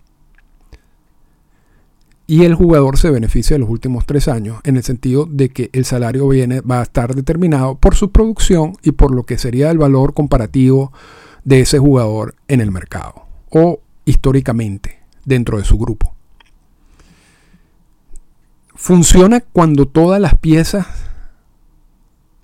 y 2.27 2.45
el 2.45 2.55
jugador 2.55 2.99
se 2.99 3.11
beneficia 3.11 3.55
de 3.55 3.61
los 3.61 3.69
últimos 3.69 4.07
tres 4.07 4.29
años 4.29 4.59
en 4.65 4.77
el 4.77 4.83
sentido 4.83 5.27
de 5.27 5.51
que 5.51 5.71
el 5.73 5.85
salario 5.85 6.27
viene, 6.29 6.61
va 6.63 6.81
a 6.81 6.85
estar 6.85 7.15
determinado 7.15 7.77
por 7.77 7.95
su 7.95 8.11
producción 8.11 8.77
y 8.83 8.93
por 8.93 9.15
lo 9.15 9.25
que 9.25 9.39
sería 9.39 9.71
el 9.71 9.79
valor 9.79 10.15
comparativo 10.15 10.93
de 11.45 11.61
ese 11.61 11.79
jugador 11.79 12.35
en 12.49 12.61
el 12.61 12.71
mercado 12.71 13.27
o 13.51 13.81
históricamente 14.07 15.01
dentro 15.25 15.59
de 15.59 15.65
su 15.65 15.79
grupo. 15.79 16.15
Funciona 18.75 19.41
cuando 19.41 19.87
todas 19.87 20.21
las 20.21 20.37
piezas 20.39 20.87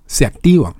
se 0.05 0.25
activan. 0.25 0.73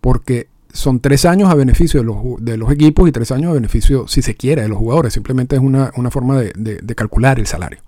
Porque 0.00 0.48
son 0.78 1.00
tres 1.00 1.24
años 1.24 1.50
a 1.50 1.56
beneficio 1.56 2.00
de 2.38 2.56
los, 2.56 2.70
equipos 2.70 3.08
y 3.08 3.12
tres 3.12 3.32
años 3.32 3.50
a 3.50 3.54
beneficio, 3.54 4.06
si 4.06 4.22
se 4.22 4.36
quiere, 4.36 4.62
de 4.62 4.68
los 4.68 4.78
jugadores. 4.78 5.12
Simplemente 5.12 5.56
es 5.56 5.62
una, 5.62 5.90
forma 6.12 6.40
de, 6.40 6.52
de, 6.54 6.94
calcular 6.94 7.40
el 7.40 7.48
salario. 7.48 7.80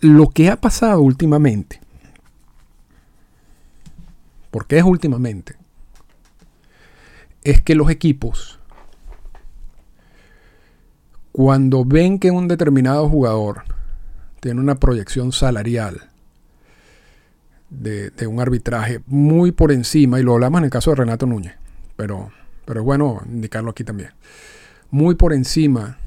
Lo 0.00 0.28
que 0.30 0.50
ha 0.50 0.56
pasado 0.56 1.00
últimamente, 1.00 1.80
porque 4.50 4.78
es 4.78 4.84
últimamente, 4.84 5.54
es 7.44 7.62
que 7.62 7.76
los 7.76 7.88
equipos, 7.88 8.58
cuando 11.30 11.84
ven 11.84 12.18
que 12.18 12.32
un 12.32 12.48
determinado 12.48 13.08
jugador 13.08 13.62
tiene 14.40 14.60
una 14.60 14.74
proyección 14.74 15.30
salarial 15.30 16.11
de, 17.80 18.26
un 18.26 18.40
arbitraje 18.40 19.00
muy 19.06 19.52
por 19.52 19.72
encima, 19.72 20.20
y 20.20 20.22
lo 20.22 20.34
hablamos 20.34 20.58
en 20.58 20.64
el 20.64 20.70
caso 20.70 20.90
de 20.90 20.96
Renato 20.96 21.26
Núñez, 21.26 21.54
pero, 21.96 22.30
pero 22.64 22.80
es 22.80 22.84
bueno 22.84 23.22
indicarlo 23.26 23.70
aquí 23.70 23.84
también, 23.84 24.10
muy 24.90 25.14
por 25.14 25.32
encima 25.32 25.98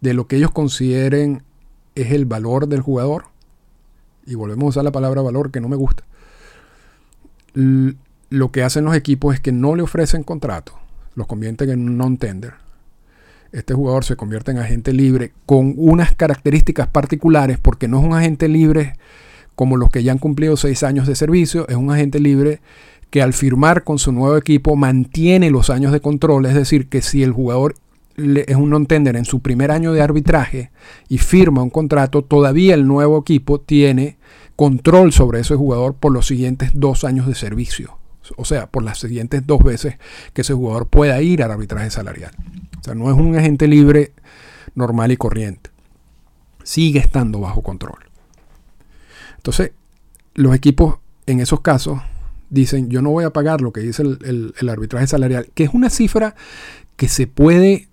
de 0.00 0.14
lo 0.14 0.26
que 0.26 0.36
ellos 0.36 0.50
consideren 0.50 1.42
es 1.94 2.12
el 2.12 2.26
valor 2.26 2.68
del 2.68 2.80
jugador, 2.80 3.26
y 4.26 4.34
volvemos 4.34 4.64
a 4.64 4.68
usar 4.68 4.84
la 4.84 4.92
palabra 4.92 5.22
valor 5.22 5.50
que 5.50 5.60
no 5.60 5.68
me 5.68 5.76
gusta, 5.76 6.04
lo 7.54 8.52
que 8.52 8.62
hacen 8.62 8.84
los 8.84 8.94
equipos 8.94 9.34
es 9.34 9.40
que 9.40 9.52
no 9.52 9.76
le 9.76 9.82
ofrecen 9.82 10.24
contrato, 10.24 10.72
los 11.14 11.26
convierten 11.26 11.70
en 11.70 11.96
non-tender. 11.96 12.54
Este 13.52 13.72
jugador 13.72 14.04
se 14.04 14.16
convierte 14.16 14.50
en 14.50 14.58
agente 14.58 14.92
libre 14.92 15.32
con 15.46 15.72
unas 15.76 16.14
características 16.14 16.88
particulares 16.88 17.58
porque 17.58 17.88
no 17.88 18.00
es 18.00 18.04
un 18.04 18.12
agente 18.12 18.48
libre 18.48 18.96
como 19.56 19.76
los 19.76 19.90
que 19.90 20.04
ya 20.04 20.12
han 20.12 20.18
cumplido 20.18 20.56
seis 20.56 20.84
años 20.84 21.08
de 21.08 21.16
servicio, 21.16 21.66
es 21.68 21.74
un 21.74 21.90
agente 21.90 22.20
libre 22.20 22.60
que 23.10 23.22
al 23.22 23.32
firmar 23.32 23.82
con 23.82 23.98
su 23.98 24.12
nuevo 24.12 24.36
equipo 24.36 24.76
mantiene 24.76 25.50
los 25.50 25.70
años 25.70 25.92
de 25.92 26.00
control, 26.00 26.46
es 26.46 26.54
decir, 26.54 26.88
que 26.88 27.02
si 27.02 27.22
el 27.22 27.32
jugador 27.32 27.74
es 28.16 28.56
un 28.56 28.70
non-tender 28.70 29.16
en 29.16 29.24
su 29.24 29.40
primer 29.40 29.70
año 29.70 29.92
de 29.92 30.00
arbitraje 30.00 30.70
y 31.08 31.18
firma 31.18 31.62
un 31.62 31.70
contrato, 31.70 32.22
todavía 32.22 32.74
el 32.74 32.86
nuevo 32.86 33.18
equipo 33.18 33.60
tiene 33.60 34.16
control 34.56 35.12
sobre 35.12 35.40
ese 35.40 35.54
jugador 35.54 35.94
por 35.94 36.12
los 36.12 36.26
siguientes 36.26 36.70
dos 36.74 37.04
años 37.04 37.26
de 37.26 37.34
servicio. 37.34 37.98
O 38.36 38.44
sea, 38.44 38.66
por 38.66 38.82
las 38.82 38.98
siguientes 38.98 39.46
dos 39.46 39.62
veces 39.62 39.98
que 40.32 40.40
ese 40.40 40.54
jugador 40.54 40.88
pueda 40.88 41.20
ir 41.22 41.42
al 41.42 41.52
arbitraje 41.52 41.90
salarial. 41.90 42.32
O 42.80 42.82
sea, 42.82 42.94
no 42.94 43.10
es 43.10 43.16
un 43.16 43.36
agente 43.36 43.68
libre 43.68 44.12
normal 44.74 45.12
y 45.12 45.16
corriente. 45.16 45.70
Sigue 46.64 46.98
estando 46.98 47.40
bajo 47.40 47.62
control. 47.62 48.05
Entonces, 49.46 49.70
los 50.34 50.56
equipos 50.56 50.96
en 51.26 51.38
esos 51.38 51.60
casos 51.60 52.00
dicen, 52.50 52.90
yo 52.90 53.00
no 53.00 53.10
voy 53.10 53.22
a 53.22 53.32
pagar 53.32 53.60
lo 53.60 53.72
que 53.72 53.78
dice 53.78 54.02
el, 54.02 54.68
arbitraje 54.68 55.06
salarial, 55.06 55.50
que 55.54 55.62
es 55.62 55.70
una 55.72 55.88
cifra 55.88 56.34
que 56.96 57.06
se 57.06 57.28
puede 57.28 57.86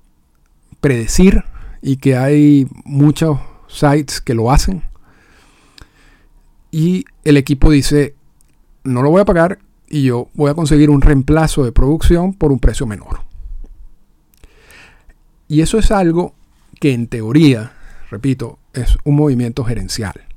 predecir 0.81 1.43
y 1.83 1.97
que 1.97 2.17
hay 2.17 2.67
muchos 2.85 3.37
sites 3.67 4.19
que 4.19 4.33
lo 4.33 4.49
hacen. 4.49 4.81
Y 6.71 7.05
el 7.23 7.37
equipo 7.37 7.69
dice, 7.69 8.15
no 8.83 9.03
lo 9.03 9.11
voy 9.11 9.21
a 9.21 9.25
pagar 9.25 9.59
y 9.87 10.05
yo 10.05 10.29
voy 10.33 10.49
a 10.49 10.55
conseguir 10.55 10.89
un 10.89 11.01
reemplazo 11.01 11.63
de 11.63 11.71
producción 11.71 12.33
por 12.33 12.51
un 12.51 12.57
precio 12.57 12.87
menor. 12.87 13.19
Y 15.47 15.61
eso 15.61 15.77
es 15.77 15.91
algo 15.91 16.33
que 16.79 16.93
en 16.93 17.05
teoría, 17.05 17.73
repito, 18.09 18.57
es 18.73 18.97
un 19.03 19.17
movimiento 19.17 19.63
gerencial. 19.63 20.32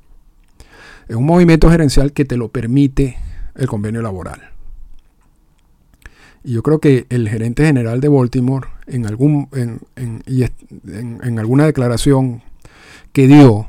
Es 1.07 1.15
un 1.15 1.25
movimiento 1.25 1.69
gerencial 1.69 2.11
que 2.11 2.25
te 2.25 2.37
lo 2.37 2.49
permite 2.49 3.17
el 3.55 3.67
convenio 3.67 4.01
laboral. 4.01 4.41
Y 6.43 6.53
yo 6.53 6.63
creo 6.63 6.79
que 6.79 7.05
el 7.09 7.27
gerente 7.27 7.65
general 7.65 7.99
de 7.99 8.07
Baltimore, 8.07 8.67
en, 8.87 9.05
algún, 9.05 9.49
en, 9.51 11.39
alguna 11.39 11.65
declaración 11.65 12.41
que 13.11 13.27
dio, 13.27 13.67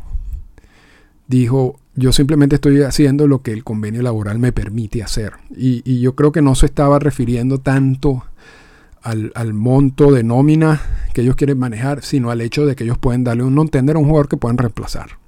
dijo, 1.27 1.81
yo 1.97 2.13
simplemente 2.13 2.57
estoy 2.57 2.83
haciendo 2.83 3.27
lo 3.27 3.43
que 3.43 3.53
el 3.53 3.65
convenio 3.65 4.03
laboral 4.03 4.39
me 4.39 4.53
permite 4.53 5.03
hacer. 5.03 5.33
Y, 5.51 6.01
yo 6.01 6.15
creo 6.15 6.31
que 6.31 6.43
no 6.43 6.55
se 6.55 6.67
estaba 6.67 6.99
refiriendo 6.99 7.59
tanto 7.59 8.25
al, 9.03 9.33
al, 9.35 9.55
monto 9.55 10.13
de 10.13 10.23
nómina 10.23 10.81
que 11.15 11.23
ellos 11.23 11.35
quieren 11.35 11.59
manejar, 11.59 12.05
sino 12.05 12.31
al 12.31 12.41
hecho 12.41 12.67
de 12.67 12.77
que 12.77 12.85
ellos 12.85 12.99
pueden 12.99 13.25
darle 13.25 13.43
un 13.43 13.55
non-tender 13.55 13.97
a 13.97 13.99
un 13.99 14.07
jugador 14.07 14.29
que 14.29 14.37
pueden 14.37 14.59
reemplazar. 14.59 15.19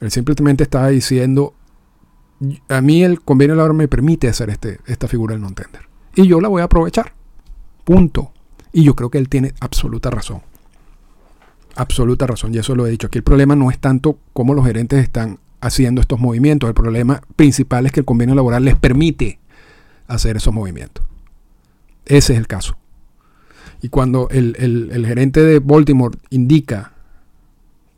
Él 0.00 0.10
simplemente 0.10 0.62
estaba 0.62 0.88
diciendo, 0.88 1.54
a 2.68 2.80
mí 2.80 3.02
el 3.02 3.20
convenio 3.20 3.56
laboral 3.56 3.76
me 3.76 3.88
permite 3.88 4.28
hacer 4.28 4.50
este, 4.50 4.78
esta 4.86 5.08
figura 5.08 5.34
del 5.34 5.42
non-tender. 5.42 5.82
Y 6.14 6.26
yo 6.26 6.40
la 6.40 6.48
voy 6.48 6.62
a 6.62 6.66
aprovechar. 6.66 7.12
Punto. 7.84 8.32
Y 8.72 8.84
yo 8.84 8.94
creo 8.94 9.10
que 9.10 9.18
él 9.18 9.28
tiene 9.28 9.54
absoluta 9.60 10.10
razón. 10.10 10.42
Absoluta 11.74 12.26
razón. 12.26 12.54
Y 12.54 12.58
eso 12.58 12.74
lo 12.74 12.86
he 12.86 12.90
dicho. 12.90 13.06
Aquí 13.08 13.18
el 13.18 13.24
problema 13.24 13.56
no 13.56 13.70
es 13.70 13.78
tanto 13.78 14.18
cómo 14.32 14.54
los 14.54 14.64
gerentes 14.66 15.02
están 15.02 15.38
haciendo 15.60 16.00
estos 16.00 16.20
movimientos. 16.20 16.68
El 16.68 16.74
problema 16.74 17.22
principal 17.36 17.86
es 17.86 17.92
que 17.92 18.00
el 18.00 18.06
convenio 18.06 18.34
laboral 18.34 18.64
les 18.64 18.76
permite 18.76 19.40
hacer 20.06 20.36
esos 20.36 20.54
movimientos. 20.54 21.04
Ese 22.04 22.32
es 22.34 22.38
el 22.38 22.46
caso. 22.46 22.76
Y 23.82 23.88
cuando 23.90 24.28
el, 24.30 24.56
el 24.58 25.06
gerente 25.06 25.42
de 25.42 25.60
Baltimore 25.60 26.18
indica 26.30 26.92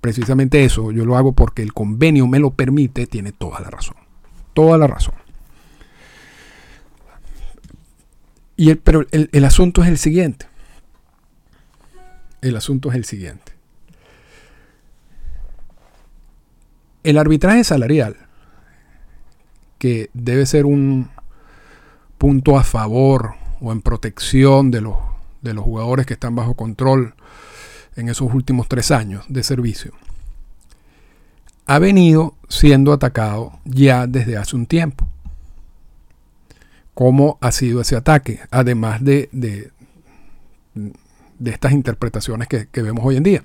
precisamente 0.01 0.65
eso, 0.65 0.93
yo 0.93 1.05
lo 1.05 1.17
hago 1.17 1.33
porque 1.33 1.63
el 1.63 1.73
convenio 1.73 2.27
me 2.27 2.39
lo 2.39 2.51
permite, 2.51 3.07
tiene 3.07 3.33
toda 3.33 3.61
la 3.61 3.71
razón. 3.71 3.97
Toda 4.55 4.79
la 4.79 4.87
razón. 4.87 5.15
Y 8.57 8.71
el, 8.71 8.79
pero 8.79 9.07
el, 9.11 9.45
asunto 9.45 9.83
es 9.83 9.89
el 9.89 9.97
siguiente. 9.97 10.47
El 12.43 12.57
asunto 12.57 12.91
es 12.91 12.97
el 12.97 13.05
siguiente. 13.05 13.53
El 17.03 17.17
arbitraje 17.17 17.65
salarial, 17.65 18.17
que 19.79 20.11
debe 20.13 20.45
ser 20.45 20.67
un 20.67 21.09
punto 22.19 22.59
a 22.59 22.65
favor 22.65 23.35
o 23.63 23.73
en 23.73 23.81
protección 23.81 24.71
de 24.71 24.83
los, 24.83 24.97
de 25.41 25.55
los 25.55 25.65
jugadores 25.65 26.05
que 26.05 26.13
están 26.13 26.35
bajo 26.35 26.55
control 26.55 27.15
en 27.97 28.09
esos 28.09 28.33
últimos 28.33 28.69
tres 28.69 28.91
años 28.91 29.25
de 29.29 29.43
servicio, 29.43 29.93
ha 31.67 31.79
venido 31.79 32.35
siendo 32.49 32.93
atacado 32.93 33.53
ya 33.65 34.07
desde 34.07 34.37
hace 34.37 34.57
un 34.57 34.67
tiempo. 34.67 35.07
¿Cómo 36.95 37.39
ha 37.41 37.53
sido 37.53 37.81
ese 37.81 37.97
ataque? 37.97 38.41
Además 38.51 39.05
de, 39.05 39.29
de, 39.33 39.71
estas 41.45 41.73
interpretaciones 41.73 42.49
que, 42.49 42.67
que 42.67 42.83
vemos 42.83 43.05
hoy 43.05 43.17
en 43.17 43.23
día. 43.23 43.45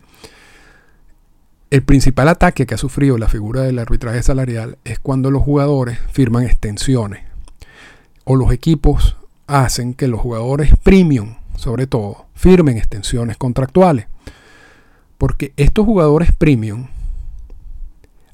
El 1.70 1.84
principal 1.84 2.28
ataque 2.28 2.66
que 2.66 2.76
ha 2.76 2.78
sufrido 2.78 3.18
la 3.18 3.28
figura 3.28 3.62
del 3.62 3.80
arbitraje 3.80 4.24
salarial 4.24 4.78
es 4.84 5.00
cuando 5.00 5.32
los 5.32 5.44
jugadores 5.44 6.00
firman 6.12 6.44
extensiones 6.44 7.24
o 8.24 8.36
los 8.36 8.52
equipos 8.52 9.16
hacen 9.48 9.94
que 9.94 10.08
los 10.08 10.20
jugadores 10.20 10.74
premium, 10.84 11.36
sobre 11.56 11.88
todo, 11.88 12.26
firmen 12.34 12.78
extensiones 12.78 13.38
contractuales. 13.38 14.08
Porque 15.18 15.54
estos 15.58 15.86
jugadores 15.86 16.32
premium 16.32 16.88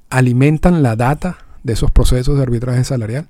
alimentan 0.09 0.83
la 0.83 0.95
data 0.95 1.37
de 1.63 1.73
esos 1.73 1.91
procesos 1.91 2.35
de 2.37 2.43
arbitraje 2.43 2.83
salarial. 2.83 3.27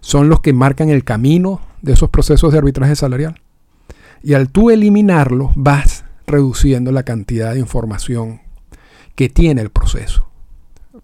Son 0.00 0.28
los 0.28 0.40
que 0.40 0.52
marcan 0.52 0.88
el 0.88 1.04
camino 1.04 1.60
de 1.82 1.92
esos 1.92 2.10
procesos 2.10 2.52
de 2.52 2.58
arbitraje 2.58 2.96
salarial. 2.96 3.40
Y 4.22 4.34
al 4.34 4.50
tú 4.50 4.70
eliminarlos 4.70 5.52
vas 5.56 6.04
reduciendo 6.26 6.92
la 6.92 7.02
cantidad 7.02 7.54
de 7.54 7.60
información 7.60 8.40
que 9.14 9.28
tiene 9.28 9.60
el 9.60 9.70
proceso 9.70 10.28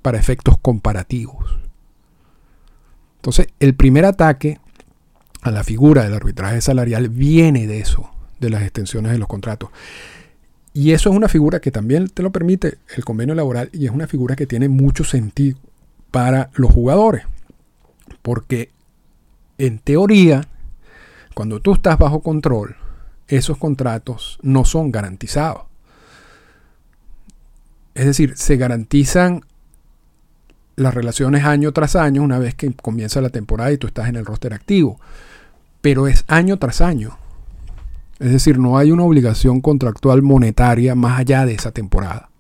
para 0.02 0.18
efectos 0.18 0.56
comparativos. 0.60 1.58
Entonces, 3.16 3.48
el 3.58 3.74
primer 3.74 4.04
ataque 4.04 4.60
a 5.42 5.50
la 5.50 5.64
figura 5.64 6.04
del 6.04 6.14
arbitraje 6.14 6.60
salarial 6.60 7.08
viene 7.08 7.66
de 7.66 7.80
eso, 7.80 8.10
de 8.38 8.50
las 8.50 8.62
extensiones 8.62 9.12
de 9.12 9.18
los 9.18 9.28
contratos. 9.28 9.70
Y 10.76 10.92
eso 10.92 11.08
es 11.08 11.16
una 11.16 11.28
figura 11.28 11.60
que 11.60 11.70
también 11.70 12.06
te 12.06 12.22
lo 12.22 12.30
permite 12.30 12.76
el 12.94 13.02
convenio 13.02 13.34
laboral 13.34 13.70
y 13.72 13.86
es 13.86 13.92
una 13.92 14.06
figura 14.06 14.36
que 14.36 14.46
tiene 14.46 14.68
mucho 14.68 15.04
sentido 15.04 15.58
para 16.10 16.50
los 16.52 16.70
jugadores. 16.70 17.24
Porque 18.20 18.68
en 19.56 19.78
teoría, 19.78 20.46
cuando 21.32 21.60
tú 21.60 21.72
estás 21.72 21.96
bajo 21.96 22.20
control, 22.20 22.76
esos 23.26 23.56
contratos 23.56 24.38
no 24.42 24.66
son 24.66 24.92
garantizados. 24.92 25.62
Es 27.94 28.04
decir, 28.04 28.36
se 28.36 28.58
garantizan 28.58 29.46
las 30.76 30.92
relaciones 30.92 31.46
año 31.46 31.72
tras 31.72 31.96
año 31.96 32.22
una 32.22 32.38
vez 32.38 32.54
que 32.54 32.70
comienza 32.74 33.22
la 33.22 33.30
temporada 33.30 33.72
y 33.72 33.78
tú 33.78 33.86
estás 33.86 34.10
en 34.10 34.16
el 34.16 34.26
roster 34.26 34.52
activo. 34.52 35.00
Pero 35.80 36.06
es 36.06 36.24
año 36.28 36.58
tras 36.58 36.82
año. 36.82 37.16
Es 38.18 38.32
decir, 38.32 38.58
no 38.58 38.78
hay 38.78 38.92
una 38.92 39.04
obligación 39.04 39.60
contractual 39.60 40.22
monetaria 40.22 40.94
más 40.94 41.20
allá 41.20 41.44
de 41.44 41.54
esa 41.54 41.70
temporada. 41.70 42.30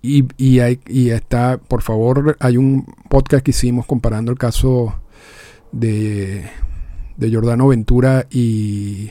Y, 0.00 0.26
y, 0.36 1.10
está, 1.10 1.58
por 1.58 1.82
favor, 1.82 2.36
hay 2.40 2.56
un 2.56 2.86
podcast 3.08 3.44
que 3.44 3.52
hicimos 3.52 3.86
comparando 3.86 4.32
el 4.32 4.38
caso 4.38 4.94
de, 5.70 6.44
de 7.16 7.32
Jordano 7.32 7.68
Ventura 7.68 8.26
y, 8.30 9.10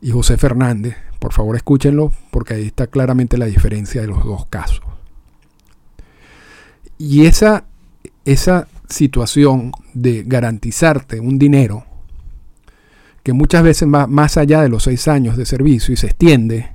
y 0.00 0.10
José 0.10 0.36
Fernández. 0.36 0.96
Por 1.18 1.32
favor, 1.32 1.56
escúchenlo 1.56 2.12
porque 2.30 2.54
ahí 2.54 2.66
está 2.66 2.86
claramente 2.86 3.38
la 3.38 3.46
diferencia 3.46 4.00
de 4.00 4.06
los 4.06 4.24
dos 4.24 4.46
casos. 4.46 4.82
Y 6.96 7.26
esa, 7.26 7.64
esa 8.24 8.68
situación 8.88 9.72
de 9.94 10.24
garantizarte 10.24 11.20
un 11.20 11.38
dinero 11.38 11.84
que 13.28 13.34
muchas 13.34 13.62
veces 13.62 13.86
va 13.92 14.06
más 14.06 14.38
allá 14.38 14.62
de 14.62 14.70
los 14.70 14.84
seis 14.84 15.06
años 15.06 15.36
de 15.36 15.44
servicio 15.44 15.92
y 15.92 15.98
se 15.98 16.06
extiende, 16.06 16.70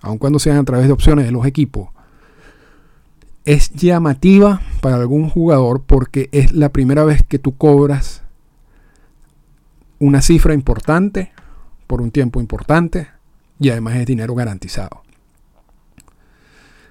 aun 0.00 0.18
cuando 0.18 0.38
sean 0.38 0.58
a 0.58 0.62
través 0.62 0.86
de 0.86 0.92
opciones 0.92 1.24
de 1.24 1.32
los 1.32 1.44
equipos, 1.44 1.88
es 3.44 3.70
llamativa 3.70 4.62
para 4.80 4.94
algún 4.94 5.28
jugador 5.28 5.82
porque 5.82 6.28
es 6.30 6.52
la 6.52 6.68
primera 6.68 7.02
vez 7.02 7.24
que 7.26 7.40
tú 7.40 7.56
cobras 7.56 8.22
una 9.98 10.22
cifra 10.22 10.54
importante 10.54 11.32
por 11.88 12.00
un 12.00 12.12
tiempo 12.12 12.38
importante 12.38 13.08
y 13.58 13.70
además 13.70 13.96
es 13.96 14.06
dinero 14.06 14.36
garantizado. 14.36 15.02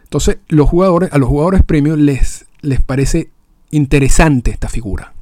Entonces, 0.03 0.39
los 0.49 0.67
jugadores, 0.67 1.13
a 1.13 1.17
los 1.17 1.29
jugadores 1.29 1.63
premium 1.63 1.97
les 1.99 2.45
les 2.59 2.81
parece 2.81 3.29
interesante 3.71 4.51
esta 4.51 4.67
figura. 4.67 5.13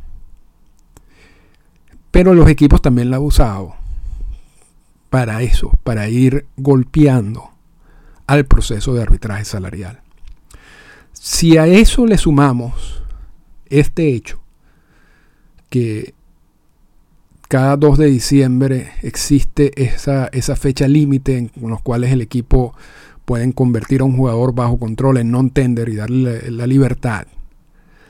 Pero 2.15 2.33
los 2.33 2.47
equipos 2.47 2.81
también 2.81 3.09
la 3.09 3.17
han 3.17 3.23
usado 3.23 3.75
para 5.09 5.41
eso, 5.41 5.73
para 5.83 6.07
ir 6.07 6.45
golpeando 6.55 7.49
al 8.25 8.45
proceso 8.45 8.93
de 8.93 9.01
arbitraje 9.01 9.43
salarial. 9.43 9.99
Si 11.11 11.57
a 11.57 11.67
eso 11.67 12.05
le 12.05 12.17
sumamos 12.17 13.03
este 13.65 14.13
hecho, 14.13 14.39
que 15.69 16.13
cada 17.49 17.75
2 17.75 17.97
de 17.97 18.05
diciembre 18.05 18.93
existe 19.01 19.73
esa, 19.75 20.29
fecha 20.55 20.87
límite 20.87 21.37
en 21.37 21.51
los 21.69 21.81
cuales 21.81 22.13
el 22.13 22.21
equipo 22.21 22.73
pueden 23.25 23.51
convertir 23.51 23.99
a 23.99 24.05
un 24.05 24.15
jugador 24.15 24.55
bajo 24.55 24.79
control 24.79 25.17
en 25.17 25.31
non-tender 25.31 25.89
y 25.89 25.97
darle 25.97 26.49
la, 26.49 26.65
libertad. 26.65 27.27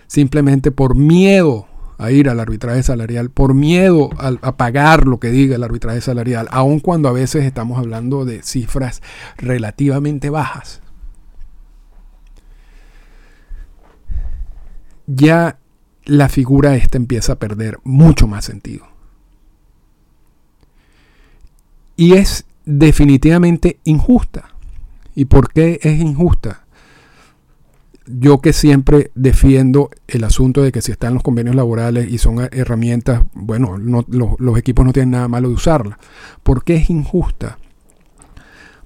Simplemente 0.05 0.69
por 0.69 0.93
miedo 0.93 1.65
a 1.97 2.11
ir 2.11 2.29
al 2.29 2.39
arbitraje 2.39 2.83
salarial, 2.83 3.29
por 3.29 3.53
miedo 3.53 4.09
a, 4.17 4.57
pagar 4.57 5.07
lo 5.07 5.19
que 5.19 5.31
diga 5.31 5.55
el 5.55 5.63
arbitraje 5.63 6.01
salarial, 6.01 6.47
aun 6.51 6.79
cuando 6.79 7.09
a 7.09 7.13
veces 7.13 7.45
estamos 7.45 7.77
hablando 7.77 8.25
de 8.25 8.41
cifras 8.43 9.01
relativamente 9.37 10.29
bajas. 10.29 10.81
Ya 15.07 15.59
la 16.05 16.29
figura 16.29 16.75
esta 16.75 16.97
empieza 16.97 17.33
a 17.33 17.39
perder 17.39 17.79
mucho 17.83 18.27
más 18.27 18.45
sentido. 18.45 18.87
Y 21.95 22.13
es 22.13 22.45
definitivamente 22.65 23.79
injusta. 23.83 24.49
¿Y 25.15 25.25
por 25.25 25.53
qué 25.53 25.79
es 25.81 25.99
injusta? 25.99 26.64
Yo 28.07 28.39
que 28.39 28.53
siempre 28.53 29.11
defiendo 29.15 29.89
el 30.07 30.23
asunto 30.23 30.61
de 30.61 30.71
que 30.71 30.81
si 30.81 30.91
están 30.91 31.15
los 31.15 31.23
convenios 31.23 31.55
laborales 31.55 32.11
y 32.11 32.19
son 32.19 32.39
herramientas, 32.51 33.23
bueno, 33.33 33.77
los, 33.77 34.57
equipos 34.57 34.85
no 34.85 34.93
tienen 34.93 35.11
nada 35.11 35.27
malo 35.27 35.49
de 35.49 35.55
usarla. 35.55 35.97
¿Por 36.43 36.63
qué 36.63 36.75
es 36.75 36.89
injusta? 36.89 37.57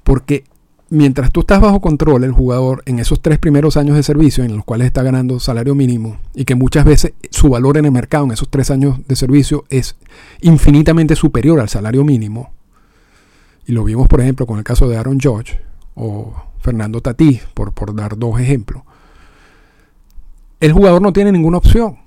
Porque 0.04 0.46
mientras 0.90 1.32
tú 1.32 1.42
estás 1.42 1.60
bajo 1.60 1.82
control, 1.82 2.24
el 2.24 2.32
jugador 2.32 2.82
en 2.86 3.00
esos 3.00 3.22
tres 3.22 3.40
primeros 3.40 3.78
años 3.78 3.96
de 3.96 4.04
servicio, 4.04 4.44
en 4.44 4.56
los 4.56 4.66
cuales 4.66 4.88
está 4.88 5.04
ganando 5.04 5.40
salario 5.40 5.76
mínimo, 5.76 6.18
y 6.34 6.46
que 6.46 6.56
muchas 6.56 6.86
veces 6.86 7.14
su 7.30 7.50
valor 7.50 7.78
en 7.78 7.86
el 7.86 7.92
mercado 7.92 8.26
en 8.26 8.32
esos 8.32 8.50
tres 8.50 8.72
años 8.72 9.00
de 9.08 9.16
servicio 9.16 9.66
es 9.70 9.96
infinitamente 10.42 11.16
superior 11.16 11.60
al 11.60 11.70
salario 11.70 12.04
mínimo, 12.04 12.54
y 13.68 13.74
lo 13.74 13.84
vimos 13.84 14.08
por 14.08 14.22
ejemplo 14.22 14.46
con 14.48 14.58
el 14.58 14.64
caso 14.64 14.88
de 14.88 14.98
Aaron 14.98 15.20
George, 15.20 15.60
o 15.96 16.34
Fernando 16.60 17.02
Tatí, 17.02 17.40
por, 17.54 17.74
por 17.74 17.96
dar 17.96 18.18
dos 18.18 18.40
ejemplos, 18.40 18.84
el 20.60 20.74
jugador 20.74 21.02
no 21.02 21.14
tiene 21.14 21.32
ninguna 21.32 21.58
opción. 21.58 21.98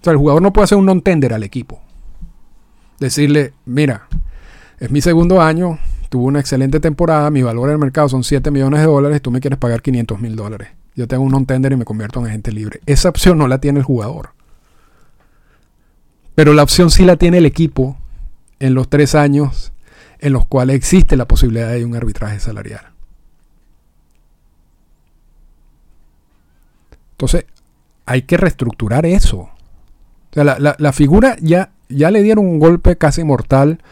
O 0.00 0.04
sea, 0.04 0.12
el 0.12 0.18
jugador 0.18 0.42
no 0.42 0.52
puede 0.52 0.64
hacer 0.64 0.78
un 0.78 0.86
non-tender 0.86 1.34
al 1.34 1.42
equipo. 1.42 1.80
Decirle, 2.98 3.52
mira, 3.66 4.08
es 4.78 4.90
mi 4.90 5.00
segundo 5.00 5.40
año, 5.40 5.78
tuve 6.08 6.24
una 6.24 6.40
excelente 6.40 6.80
temporada, 6.80 7.30
mi 7.30 7.42
valor 7.42 7.68
en 7.68 7.74
el 7.74 7.78
mercado 7.78 8.08
son 8.08 8.24
7 8.24 8.50
millones 8.50 8.80
de 8.80 8.86
dólares, 8.86 9.22
tú 9.22 9.30
me 9.30 9.40
quieres 9.40 9.58
pagar 9.58 9.82
500 9.82 10.20
mil 10.20 10.36
dólares. 10.36 10.68
Yo 10.96 11.06
tengo 11.06 11.22
un 11.22 11.32
non-tender 11.32 11.72
y 11.72 11.76
me 11.76 11.84
convierto 11.84 12.20
en 12.20 12.26
agente 12.26 12.52
libre. 12.52 12.80
Esa 12.86 13.08
opción 13.08 13.38
no 13.38 13.46
la 13.46 13.58
tiene 13.58 13.78
el 13.78 13.84
jugador. 13.84 14.30
Pero 16.34 16.54
la 16.54 16.62
opción 16.62 16.90
sí 16.90 17.04
la 17.04 17.16
tiene 17.16 17.38
el 17.38 17.46
equipo 17.46 17.96
en 18.58 18.74
los 18.74 18.88
tres 18.88 19.14
años 19.14 19.72
en 20.18 20.32
los 20.32 20.46
cuales 20.46 20.76
existe 20.76 21.16
la 21.16 21.26
posibilidad 21.26 21.70
de 21.70 21.84
un 21.84 21.94
arbitraje 21.94 22.40
salarial. 22.40 22.90
Entonces, 27.20 27.44
hay 28.06 28.22
que 28.22 28.38
reestructurar 28.38 29.04
eso. 29.04 29.50
La, 30.32 30.92
figura 30.94 31.36
ya, 31.42 31.72
ya 31.90 32.10
le 32.10 32.22
dieron 32.22 32.46
un 32.46 32.58
golpe 32.58 32.96
casi 32.96 33.24
mortal 33.24 33.82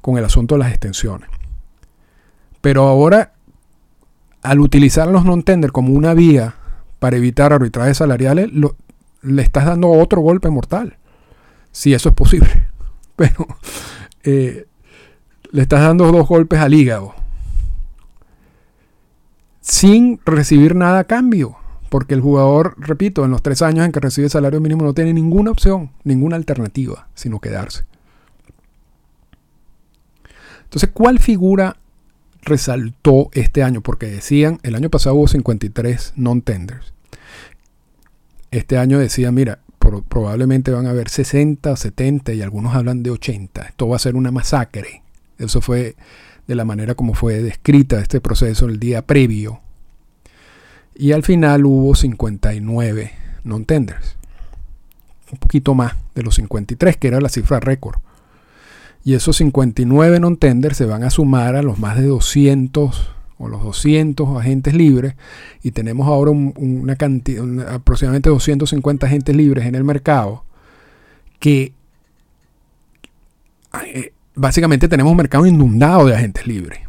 con 0.00 0.18
el 0.18 0.24
asunto 0.24 0.54
de 0.54 0.60
las 0.60 0.70
extensiones. 0.70 1.28
Pero 2.60 2.84
ahora, 2.84 3.32
al 4.40 4.60
utilizar 4.60 5.08
los 5.08 5.24
non-tender 5.24 5.72
como 5.72 5.94
una 5.94 6.14
vía 6.14 6.54
para 7.00 7.16
evitar 7.16 7.52
arbitrajes 7.52 7.96
salariales, 7.96 8.50
le 9.22 9.42
estás 9.42 9.64
dando 9.64 9.90
otro 9.90 10.20
golpe 10.20 10.48
mortal. 10.48 10.98
Si 11.72 11.92
eso 11.92 12.10
es 12.10 12.14
posible. 12.14 12.68
Pero 13.16 13.48
eh, 14.22 14.68
le 15.50 15.62
estás 15.62 15.80
dando 15.80 16.12
dos 16.12 16.28
golpes 16.28 16.60
al 16.60 16.72
hígado. 16.72 17.16
Sin 19.60 20.20
recibir 20.24 20.76
nada 20.76 21.00
a 21.00 21.04
cambio. 21.04 21.56
Porque 21.88 22.14
el 22.14 22.20
jugador, 22.20 22.74
repito, 22.78 23.24
en 23.24 23.30
los 23.30 23.42
tres 23.42 23.62
años 23.62 23.86
en 23.86 23.92
que 23.92 24.00
recibe 24.00 24.28
salario 24.28 24.60
mínimo 24.60 24.84
no 24.84 24.94
tiene 24.94 25.12
ninguna 25.12 25.50
opción, 25.50 25.90
ninguna 26.04 26.36
alternativa, 26.36 27.08
sino 27.14 27.40
quedarse. 27.40 27.84
Entonces, 30.64 30.90
¿cuál 30.92 31.20
figura 31.20 31.76
resaltó 32.42 33.30
este 33.32 33.62
año? 33.62 33.82
Porque 33.82 34.06
decían, 34.06 34.58
el 34.62 34.74
año 34.74 34.90
pasado 34.90 35.14
hubo 35.14 35.28
53 35.28 36.14
non-tenders. 36.16 36.92
Este 38.50 38.78
año 38.78 38.98
decían, 38.98 39.34
mira, 39.34 39.60
probablemente 40.08 40.70
van 40.70 40.86
a 40.86 40.90
haber 40.90 41.08
60, 41.08 41.76
70 41.76 42.32
y 42.32 42.42
algunos 42.42 42.74
hablan 42.74 43.02
de 43.02 43.10
80. 43.10 43.62
Esto 43.62 43.88
va 43.88 43.96
a 43.96 44.00
ser 44.00 44.16
una 44.16 44.30
masacre. 44.30 45.02
Eso 45.38 45.60
fue 45.60 45.96
de 46.46 46.54
la 46.54 46.64
manera 46.64 46.94
como 46.94 47.14
fue 47.14 47.42
descrita 47.42 48.00
este 48.00 48.20
proceso 48.20 48.66
el 48.66 48.78
día 48.78 49.02
previo. 49.02 49.60
Y 50.98 51.12
al 51.12 51.22
final 51.22 51.66
hubo 51.66 51.94
59 51.94 53.12
non-tenders. 53.44 54.16
Un 55.30 55.38
poquito 55.38 55.74
más 55.74 55.94
de 56.14 56.22
los 56.22 56.36
53, 56.36 56.96
que 56.96 57.08
era 57.08 57.20
la 57.20 57.28
cifra 57.28 57.60
récord. 57.60 57.98
Y 59.04 59.14
esos 59.14 59.36
59 59.36 60.20
non-tenders 60.20 60.76
se 60.76 60.86
van 60.86 61.04
a 61.04 61.10
sumar 61.10 61.54
a 61.54 61.62
los 61.62 61.78
más 61.78 61.96
de 61.96 62.06
200 62.06 63.10
o 63.38 63.48
los 63.48 63.62
200 63.62 64.38
agentes 64.38 64.74
libres 64.74 65.14
y 65.62 65.72
tenemos 65.72 66.08
ahora 66.08 66.30
una 66.30 66.96
cantidad, 66.96 67.44
aproximadamente 67.68 68.30
250 68.30 69.06
agentes 69.06 69.36
libres 69.36 69.66
en 69.66 69.74
el 69.74 69.84
mercado 69.84 70.44
que 71.38 71.74
eh, 73.84 74.12
básicamente 74.34 74.88
tenemos 74.88 75.10
un 75.10 75.18
mercado 75.18 75.44
inundado 75.44 76.06
de 76.06 76.14
agentes 76.14 76.46
libres. 76.46 76.80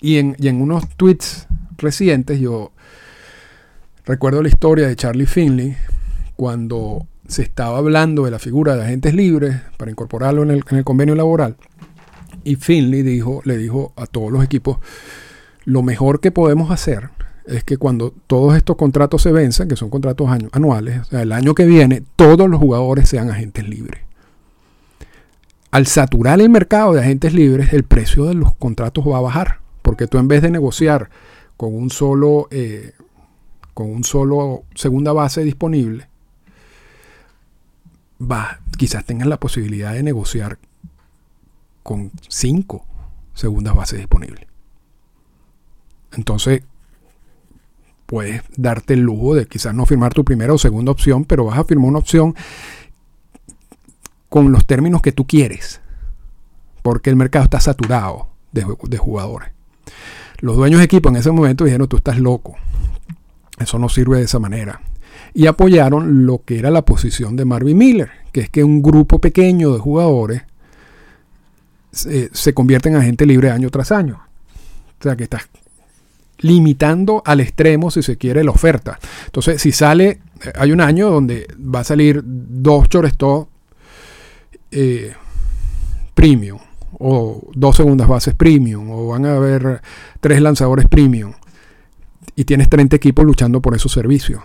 Y 0.00 0.18
en, 0.18 0.36
y 0.38 0.48
en 0.48 0.60
unos 0.60 0.86
tweets 0.96 1.48
recientes 1.78 2.38
yo 2.38 2.72
recuerdo 4.04 4.42
la 4.42 4.48
historia 4.48 4.86
de 4.86 4.96
Charlie 4.96 5.26
Finley 5.26 5.76
cuando 6.36 7.06
se 7.26 7.42
estaba 7.42 7.78
hablando 7.78 8.24
de 8.24 8.30
la 8.30 8.38
figura 8.38 8.76
de 8.76 8.82
agentes 8.82 9.14
libres 9.14 9.56
para 9.76 9.90
incorporarlo 9.90 10.42
en 10.42 10.50
el, 10.50 10.64
en 10.70 10.78
el 10.78 10.84
convenio 10.84 11.14
laboral. 11.14 11.56
Y 12.44 12.56
Finley 12.56 13.02
dijo, 13.02 13.40
le 13.44 13.56
dijo 13.56 13.92
a 13.96 14.06
todos 14.06 14.30
los 14.30 14.44
equipos, 14.44 14.78
lo 15.64 15.82
mejor 15.82 16.20
que 16.20 16.30
podemos 16.30 16.70
hacer 16.70 17.10
es 17.46 17.64
que 17.64 17.76
cuando 17.76 18.12
todos 18.26 18.56
estos 18.56 18.76
contratos 18.76 19.22
se 19.22 19.32
venzan, 19.32 19.68
que 19.68 19.76
son 19.76 19.90
contratos 19.90 20.28
anuales, 20.52 21.00
o 21.00 21.04
sea, 21.04 21.22
el 21.22 21.32
año 21.32 21.54
que 21.54 21.66
viene, 21.66 22.02
todos 22.16 22.48
los 22.48 22.60
jugadores 22.60 23.08
sean 23.08 23.30
agentes 23.30 23.68
libres. 23.68 24.00
Al 25.70 25.86
saturar 25.86 26.40
el 26.40 26.50
mercado 26.50 26.92
de 26.92 27.00
agentes 27.00 27.34
libres, 27.34 27.72
el 27.72 27.84
precio 27.84 28.26
de 28.26 28.34
los 28.34 28.54
contratos 28.54 29.04
va 29.06 29.18
a 29.18 29.22
bajar, 29.22 29.60
porque 29.82 30.06
tú 30.06 30.18
en 30.18 30.28
vez 30.28 30.40
de 30.42 30.50
negociar 30.50 31.10
con 31.56 31.74
un 31.74 31.90
solo, 31.90 32.48
eh, 32.50 32.92
con 33.74 33.90
un 33.90 34.04
solo 34.04 34.64
segunda 34.74 35.12
base 35.12 35.42
disponible, 35.42 36.08
va, 38.20 38.60
quizás 38.78 39.04
tengas 39.04 39.28
la 39.28 39.38
posibilidad 39.38 39.92
de 39.92 40.02
negociar 40.02 40.58
con 41.82 42.10
cinco 42.28 42.86
segundas 43.34 43.74
bases 43.74 43.98
disponibles. 43.98 44.46
Entonces, 46.12 46.62
puedes 48.06 48.42
darte 48.56 48.94
el 48.94 49.00
lujo 49.00 49.34
de 49.34 49.46
quizás 49.46 49.74
no 49.74 49.86
firmar 49.86 50.14
tu 50.14 50.24
primera 50.24 50.52
o 50.52 50.58
segunda 50.58 50.92
opción, 50.92 51.24
pero 51.24 51.44
vas 51.44 51.58
a 51.58 51.64
firmar 51.64 51.88
una 51.88 51.98
opción 51.98 52.34
con 54.28 54.52
los 54.52 54.66
términos 54.66 55.02
que 55.02 55.12
tú 55.12 55.26
quieres, 55.26 55.80
porque 56.82 57.10
el 57.10 57.16
mercado 57.16 57.44
está 57.44 57.60
saturado 57.60 58.28
de, 58.52 58.98
jugadores. 58.98 59.50
Los 60.40 60.56
dueños 60.56 60.78
de 60.78 60.84
equipo 60.84 61.08
en 61.08 61.16
ese 61.16 61.30
momento 61.30 61.64
dijeron, 61.64 61.88
tú 61.88 61.96
estás 61.96 62.18
loco, 62.18 62.56
eso 63.58 63.78
no 63.78 63.88
sirve 63.88 64.18
de 64.18 64.24
esa 64.24 64.38
manera. 64.38 64.80
Y 65.32 65.46
apoyaron 65.46 66.26
lo 66.26 66.42
que 66.44 66.58
era 66.58 66.70
la 66.70 66.84
posición 66.84 67.36
de 67.36 67.44
Marvin 67.44 67.78
Miller, 67.78 68.10
que 68.32 68.40
es 68.40 68.50
que 68.50 68.64
un 68.64 68.82
grupo 68.82 69.20
pequeño 69.20 69.72
de 69.72 69.78
jugadores 69.78 70.42
se, 71.92 72.30
se 72.32 72.54
convierte 72.54 72.88
en 72.88 72.96
agente 72.96 73.26
libre 73.26 73.50
año 73.50 73.70
tras 73.70 73.92
año. 73.92 74.20
O 75.00 75.02
sea 75.02 75.16
que 75.16 75.24
estás 75.24 75.48
limitando 76.38 77.22
al 77.24 77.40
extremo, 77.40 77.90
si 77.90 78.02
se 78.02 78.16
quiere, 78.16 78.44
la 78.44 78.50
oferta. 78.50 78.98
Entonces, 79.26 79.62
si 79.62 79.72
sale, 79.72 80.20
eh, 80.42 80.52
hay 80.56 80.72
un 80.72 80.80
año 80.80 81.10
donde 81.10 81.46
va 81.58 81.80
a 81.80 81.84
salir 81.84 82.22
dos 82.24 82.88
shortstop 82.88 83.48
eh, 84.70 85.14
premium, 86.14 86.58
o 86.98 87.50
dos 87.54 87.76
segundas 87.76 88.08
bases 88.08 88.34
premium, 88.34 88.90
o 88.90 89.08
van 89.08 89.26
a 89.26 89.36
haber 89.36 89.80
tres 90.20 90.40
lanzadores 90.40 90.86
premium, 90.86 91.32
y 92.36 92.44
tienes 92.44 92.68
30 92.68 92.96
equipos 92.96 93.24
luchando 93.24 93.60
por 93.60 93.74
esos 93.74 93.92
servicios. 93.92 94.42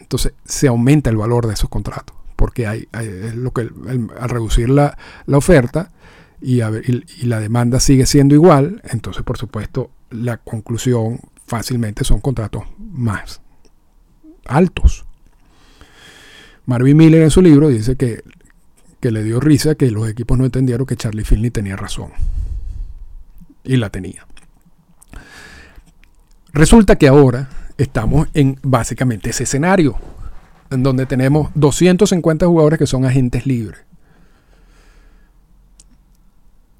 Entonces, 0.00 0.32
se 0.44 0.68
aumenta 0.68 1.10
el 1.10 1.16
valor 1.16 1.46
de 1.46 1.54
esos 1.54 1.68
contratos, 1.68 2.16
porque 2.36 2.66
hay, 2.66 2.88
lo 3.34 3.52
que 3.52 3.62
al 3.62 4.28
reducir 4.28 4.70
la, 4.70 4.96
oferta, 5.32 5.90
y, 6.40 6.60
y, 6.62 7.26
la 7.26 7.40
demanda 7.40 7.80
sigue 7.80 8.06
siendo 8.06 8.34
igual, 8.34 8.82
entonces 8.84 9.22
por 9.22 9.38
supuesto 9.38 9.90
la 10.10 10.36
conclusión 10.36 11.18
fácilmente 11.46 12.04
son 12.04 12.20
contratos 12.20 12.64
más 12.78 13.40
altos. 14.48 15.04
Marvin 16.66 16.96
Miller 16.96 17.22
en 17.22 17.30
su 17.30 17.42
libro 17.42 17.68
dice 17.68 17.96
que, 17.96 18.22
que 19.00 19.10
le 19.10 19.22
dio 19.22 19.40
risa 19.40 19.74
que 19.74 19.90
los 19.90 20.08
equipos 20.08 20.36
no 20.38 20.44
entendieron 20.44 20.86
que 20.86 20.96
Charlie 20.96 21.24
Finley 21.24 21.50
tenía 21.50 21.76
razón. 21.76 22.10
Y 23.64 23.76
la 23.76 23.90
tenía. 23.90 24.26
Resulta 26.56 26.96
que 26.96 27.06
ahora 27.06 27.50
estamos 27.76 28.28
en 28.32 28.58
básicamente 28.62 29.28
ese 29.28 29.42
escenario, 29.42 29.94
en 30.70 30.82
donde 30.82 31.04
tenemos 31.04 31.50
250 31.54 32.46
jugadores 32.46 32.78
que 32.78 32.86
son 32.86 33.04
agentes 33.04 33.46
libres 33.46 33.86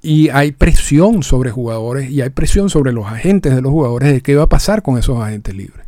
y 0.01 0.29
hay 0.29 0.51
presión 0.51 1.21
sobre 1.21 1.51
jugadores 1.51 2.09
y 2.09 2.21
hay 2.21 2.31
presión 2.31 2.71
sobre 2.71 2.91
los 2.91 3.05
agentes 3.05 3.53
de 3.53 3.61
los 3.61 3.71
jugadores 3.71 4.11
de 4.11 4.21
qué 4.21 4.35
va 4.35 4.43
a 4.45 4.49
pasar 4.49 4.81
con 4.81 4.97
esos 4.97 5.19
agentes 5.19 5.53
libres. 5.53 5.85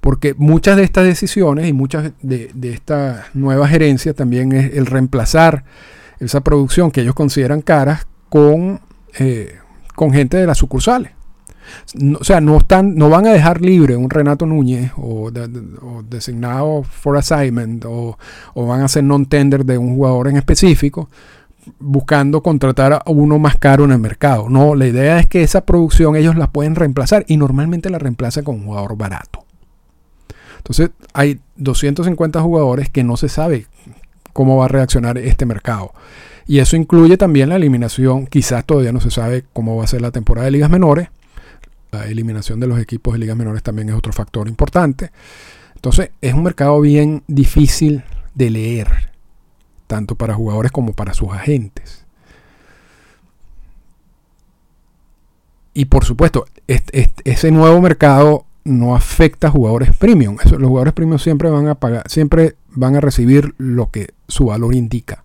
Porque 0.00 0.32
muchas 0.38 0.78
de 0.78 0.84
estas 0.84 1.04
decisiones 1.04 1.68
y 1.68 1.74
muchas 1.74 2.12
de, 2.22 2.50
esta 2.62 3.26
nueva 3.34 3.68
gerencia 3.68 4.14
también 4.14 4.52
es 4.52 4.74
el 4.74 4.86
reemplazar 4.86 5.64
esa 6.18 6.40
producción 6.40 6.90
que 6.90 7.02
ellos 7.02 7.14
consideran 7.14 7.60
caras 7.60 8.06
con, 8.30 8.80
eh, 9.18 9.58
con 9.94 10.12
gente 10.12 10.38
de 10.38 10.46
las 10.46 10.56
sucursales. 10.56 11.12
O 12.20 12.24
sea, 12.24 12.40
no, 12.40 12.58
están, 12.58 12.94
no 12.94 13.08
van 13.10 13.26
a 13.26 13.32
dejar 13.32 13.60
libre 13.60 13.96
un 13.96 14.10
Renato 14.10 14.46
Núñez 14.46 14.92
o, 14.96 15.30
designado 16.08 16.82
for 16.82 17.16
assignment 17.16 17.84
o, 17.86 18.18
o 18.54 18.66
van 18.66 18.80
a 18.80 18.84
hacer 18.86 19.04
non-tender 19.04 19.64
de 19.64 19.78
un 19.78 19.96
jugador 19.96 20.28
en 20.28 20.36
específico 20.36 21.08
buscando 21.78 22.42
contratar 22.42 22.92
a 22.92 23.02
uno 23.06 23.38
más 23.38 23.56
caro 23.56 23.84
en 23.84 23.92
el 23.92 23.98
mercado. 23.98 24.48
No, 24.48 24.74
la 24.74 24.86
idea 24.86 25.18
es 25.18 25.26
que 25.26 25.42
esa 25.42 25.64
producción 25.64 26.16
ellos 26.16 26.36
la 26.36 26.50
pueden 26.50 26.74
reemplazar 26.74 27.24
y 27.28 27.36
normalmente 27.36 27.90
la 27.90 27.98
reemplazan 27.98 28.44
con 28.44 28.56
un 28.56 28.66
jugador 28.66 28.96
barato. 28.96 29.44
Entonces 30.58 30.90
hay 31.12 31.40
250 31.56 32.40
jugadores 32.40 32.88
que 32.88 33.04
no 33.04 33.16
se 33.16 33.28
sabe 33.28 33.66
cómo 34.32 34.56
va 34.56 34.66
a 34.66 34.68
reaccionar 34.68 35.18
este 35.18 35.46
mercado. 35.46 35.92
Y 36.46 36.58
eso 36.58 36.76
incluye 36.76 37.16
también 37.16 37.48
la 37.48 37.56
eliminación, 37.56 38.26
quizás 38.26 38.64
todavía 38.64 38.92
no 38.92 39.00
se 39.00 39.10
sabe 39.10 39.44
cómo 39.52 39.76
va 39.76 39.84
a 39.84 39.88
ser 39.88 40.02
la 40.02 40.10
temporada 40.10 40.46
de 40.46 40.50
ligas 40.50 40.70
menores. 40.70 41.08
La 41.94 42.06
eliminación 42.08 42.58
de 42.58 42.66
los 42.66 42.80
equipos 42.80 43.12
de 43.14 43.20
ligas 43.20 43.36
menores 43.36 43.62
también 43.62 43.88
es 43.88 43.94
otro 43.94 44.12
factor 44.12 44.48
importante. 44.48 45.12
Entonces 45.76 46.10
es 46.20 46.34
un 46.34 46.42
mercado 46.42 46.80
bien 46.80 47.22
difícil 47.28 48.02
de 48.34 48.50
leer 48.50 49.12
tanto 49.86 50.16
para 50.16 50.34
jugadores 50.34 50.72
como 50.72 50.92
para 50.92 51.14
sus 51.14 51.30
agentes. 51.30 52.04
Y 55.72 55.84
por 55.84 56.04
supuesto, 56.04 56.46
ese 56.66 57.50
nuevo 57.52 57.80
mercado 57.80 58.44
no 58.64 58.96
afecta 58.96 59.48
a 59.48 59.50
jugadores 59.50 59.94
premium. 59.96 60.36
los 60.36 60.68
jugadores 60.68 60.94
premium 60.94 61.18
siempre 61.18 61.48
van 61.48 61.68
a 61.68 61.76
pagar, 61.76 62.08
siempre 62.08 62.56
van 62.70 62.96
a 62.96 63.00
recibir 63.00 63.54
lo 63.58 63.90
que 63.90 64.14
su 64.26 64.46
valor 64.46 64.74
indica. 64.74 65.22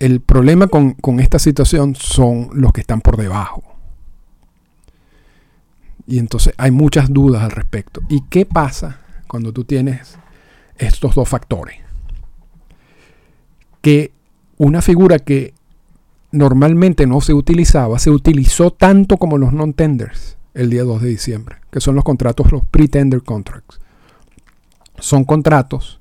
el 0.00 0.20
problema 0.20 0.66
con, 0.66 0.92
con 0.92 1.20
esta 1.20 1.38
situación 1.38 1.94
son 1.94 2.50
los 2.52 2.72
que 2.74 2.82
están 2.82 3.00
por 3.00 3.16
debajo. 3.16 3.65
Y 6.06 6.18
entonces 6.18 6.54
hay 6.56 6.70
muchas 6.70 7.12
dudas 7.12 7.42
al 7.42 7.50
respecto. 7.50 8.00
¿Y 8.08 8.22
qué 8.28 8.46
pasa 8.46 9.00
cuando 9.26 9.52
tú 9.52 9.64
tienes 9.64 10.18
estos 10.78 11.14
dos 11.14 11.28
factores? 11.28 11.86
que 13.86 14.10
una 14.56 14.82
figura 14.82 15.20
que 15.20 15.54
normalmente 16.32 17.06
no 17.06 17.20
se 17.20 17.34
utilizaba, 17.34 18.00
se 18.00 18.10
utilizó 18.10 18.72
tanto 18.72 19.16
como 19.16 19.38
los 19.38 19.52
non-tenders 19.52 20.38
el 20.54 20.70
día 20.70 20.82
2 20.82 21.02
de 21.02 21.08
diciembre, 21.08 21.58
que 21.70 21.80
son 21.80 21.94
los 21.94 22.02
contratos, 22.02 22.50
los 22.50 22.64
pre-tender 22.64 23.22
contracts. 23.22 23.78
Son 24.98 25.22
contratos 25.22 26.00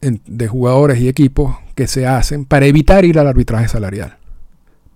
de 0.00 0.48
jugadores 0.48 0.98
y 0.98 1.08
equipos 1.08 1.54
que 1.74 1.88
se 1.88 2.06
hacen 2.06 2.46
para 2.46 2.64
evitar 2.64 3.04
ir 3.04 3.18
al 3.18 3.28
arbitraje 3.28 3.68
salarial. 3.68 4.16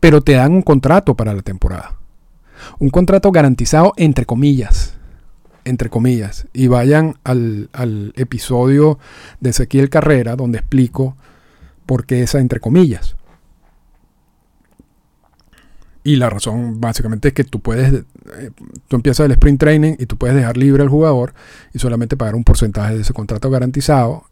Pero 0.00 0.22
te 0.22 0.32
dan 0.32 0.52
un 0.52 0.62
contrato 0.62 1.14
para 1.14 1.34
la 1.34 1.42
temporada. 1.42 1.97
Un 2.78 2.90
contrato 2.90 3.30
garantizado 3.32 3.92
entre 3.96 4.26
comillas. 4.26 4.94
Entre 5.64 5.90
comillas. 5.90 6.46
Y 6.52 6.66
vayan 6.68 7.16
al, 7.24 7.68
al 7.72 8.12
episodio 8.16 8.98
de 9.40 9.50
Ezequiel 9.50 9.90
Carrera 9.90 10.36
donde 10.36 10.58
explico 10.58 11.16
porque 11.86 12.22
esa 12.22 12.38
entre 12.38 12.60
comillas. 12.60 13.16
Y 16.08 16.16
la 16.16 16.30
razón 16.30 16.80
básicamente 16.80 17.28
es 17.28 17.34
que 17.34 17.44
tú 17.44 17.60
puedes, 17.60 17.92
eh, 17.92 18.50
tú 18.88 18.96
empiezas 18.96 19.26
el 19.26 19.32
sprint 19.32 19.60
training 19.60 19.94
y 19.98 20.06
tú 20.06 20.16
puedes 20.16 20.34
dejar 20.34 20.56
libre 20.56 20.82
al 20.82 20.88
jugador 20.88 21.34
y 21.74 21.78
solamente 21.78 22.16
pagar 22.16 22.34
un 22.34 22.44
porcentaje 22.44 22.94
de 22.94 23.02
ese 23.02 23.12
contrato 23.12 23.50
garantizado, 23.50 24.24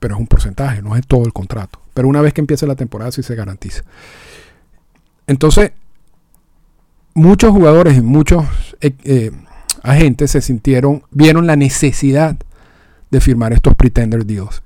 pero 0.00 0.14
es 0.16 0.20
un 0.20 0.26
porcentaje, 0.26 0.82
no 0.82 0.96
es 0.96 1.06
todo 1.06 1.24
el 1.24 1.32
contrato. 1.32 1.80
Pero 1.94 2.08
una 2.08 2.20
vez 2.20 2.32
que 2.32 2.40
empiece 2.40 2.66
la 2.66 2.74
temporada 2.74 3.12
sí 3.12 3.22
se 3.22 3.36
garantiza. 3.36 3.84
Entonces, 5.28 5.70
muchos 7.14 7.50
jugadores 7.52 7.96
y 7.96 8.00
muchos 8.00 8.44
eh, 8.80 8.94
eh, 9.04 9.30
agentes 9.82 10.32
se 10.32 10.40
sintieron, 10.40 11.02
vieron 11.10 11.46
la 11.46 11.56
necesidad 11.56 12.36
de 13.10 13.20
firmar 13.20 13.52
estos 13.52 13.74
pretender 13.74 14.24
deals. 14.24 14.62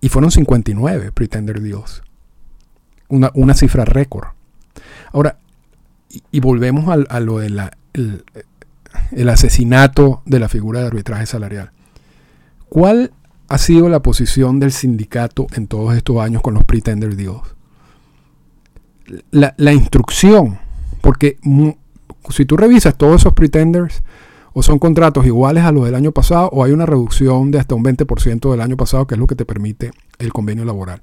Y 0.00 0.08
fueron 0.08 0.30
59 0.30 1.12
pretender 1.12 1.60
deals. 1.60 2.02
Una, 3.08 3.30
una 3.34 3.54
cifra 3.54 3.84
récord. 3.84 4.28
Ahora, 5.12 5.38
y, 6.30 6.40
volvemos 6.40 6.88
a, 7.08 7.20
lo 7.20 7.40
el 7.42 9.28
asesinato 9.28 10.22
de 10.24 10.38
la 10.38 10.48
figura 10.48 10.80
de 10.80 10.86
arbitraje 10.86 11.26
salarial. 11.26 11.70
¿Cuál 12.68 13.12
ha 13.48 13.58
sido 13.58 13.88
la 13.88 14.00
posición 14.00 14.60
del 14.60 14.72
sindicato 14.72 15.46
en 15.54 15.66
todos 15.66 15.96
estos 15.96 16.18
años 16.18 16.42
con 16.42 16.54
los 16.54 16.64
pretender 16.64 17.16
deals? 17.16 17.54
La, 19.30 19.54
la 19.56 19.72
instrucción, 19.72 20.58
porque 21.08 21.38
si 22.28 22.44
tú 22.44 22.58
revisas 22.58 22.98
todos 22.98 23.22
esos 23.22 23.32
pretenders, 23.32 24.02
o 24.52 24.62
son 24.62 24.78
contratos 24.78 25.24
iguales 25.24 25.64
a 25.64 25.72
los 25.72 25.86
del 25.86 25.94
año 25.94 26.12
pasado, 26.12 26.50
o 26.52 26.62
hay 26.62 26.72
una 26.72 26.84
reducción 26.84 27.50
de 27.50 27.58
hasta 27.58 27.74
un 27.74 27.82
20% 27.82 28.50
del 28.50 28.60
año 28.60 28.76
pasado, 28.76 29.06
que 29.06 29.14
es 29.14 29.18
lo 29.18 29.26
que 29.26 29.34
te 29.34 29.46
permite 29.46 29.92
el 30.18 30.34
convenio 30.34 30.66
laboral 30.66 31.00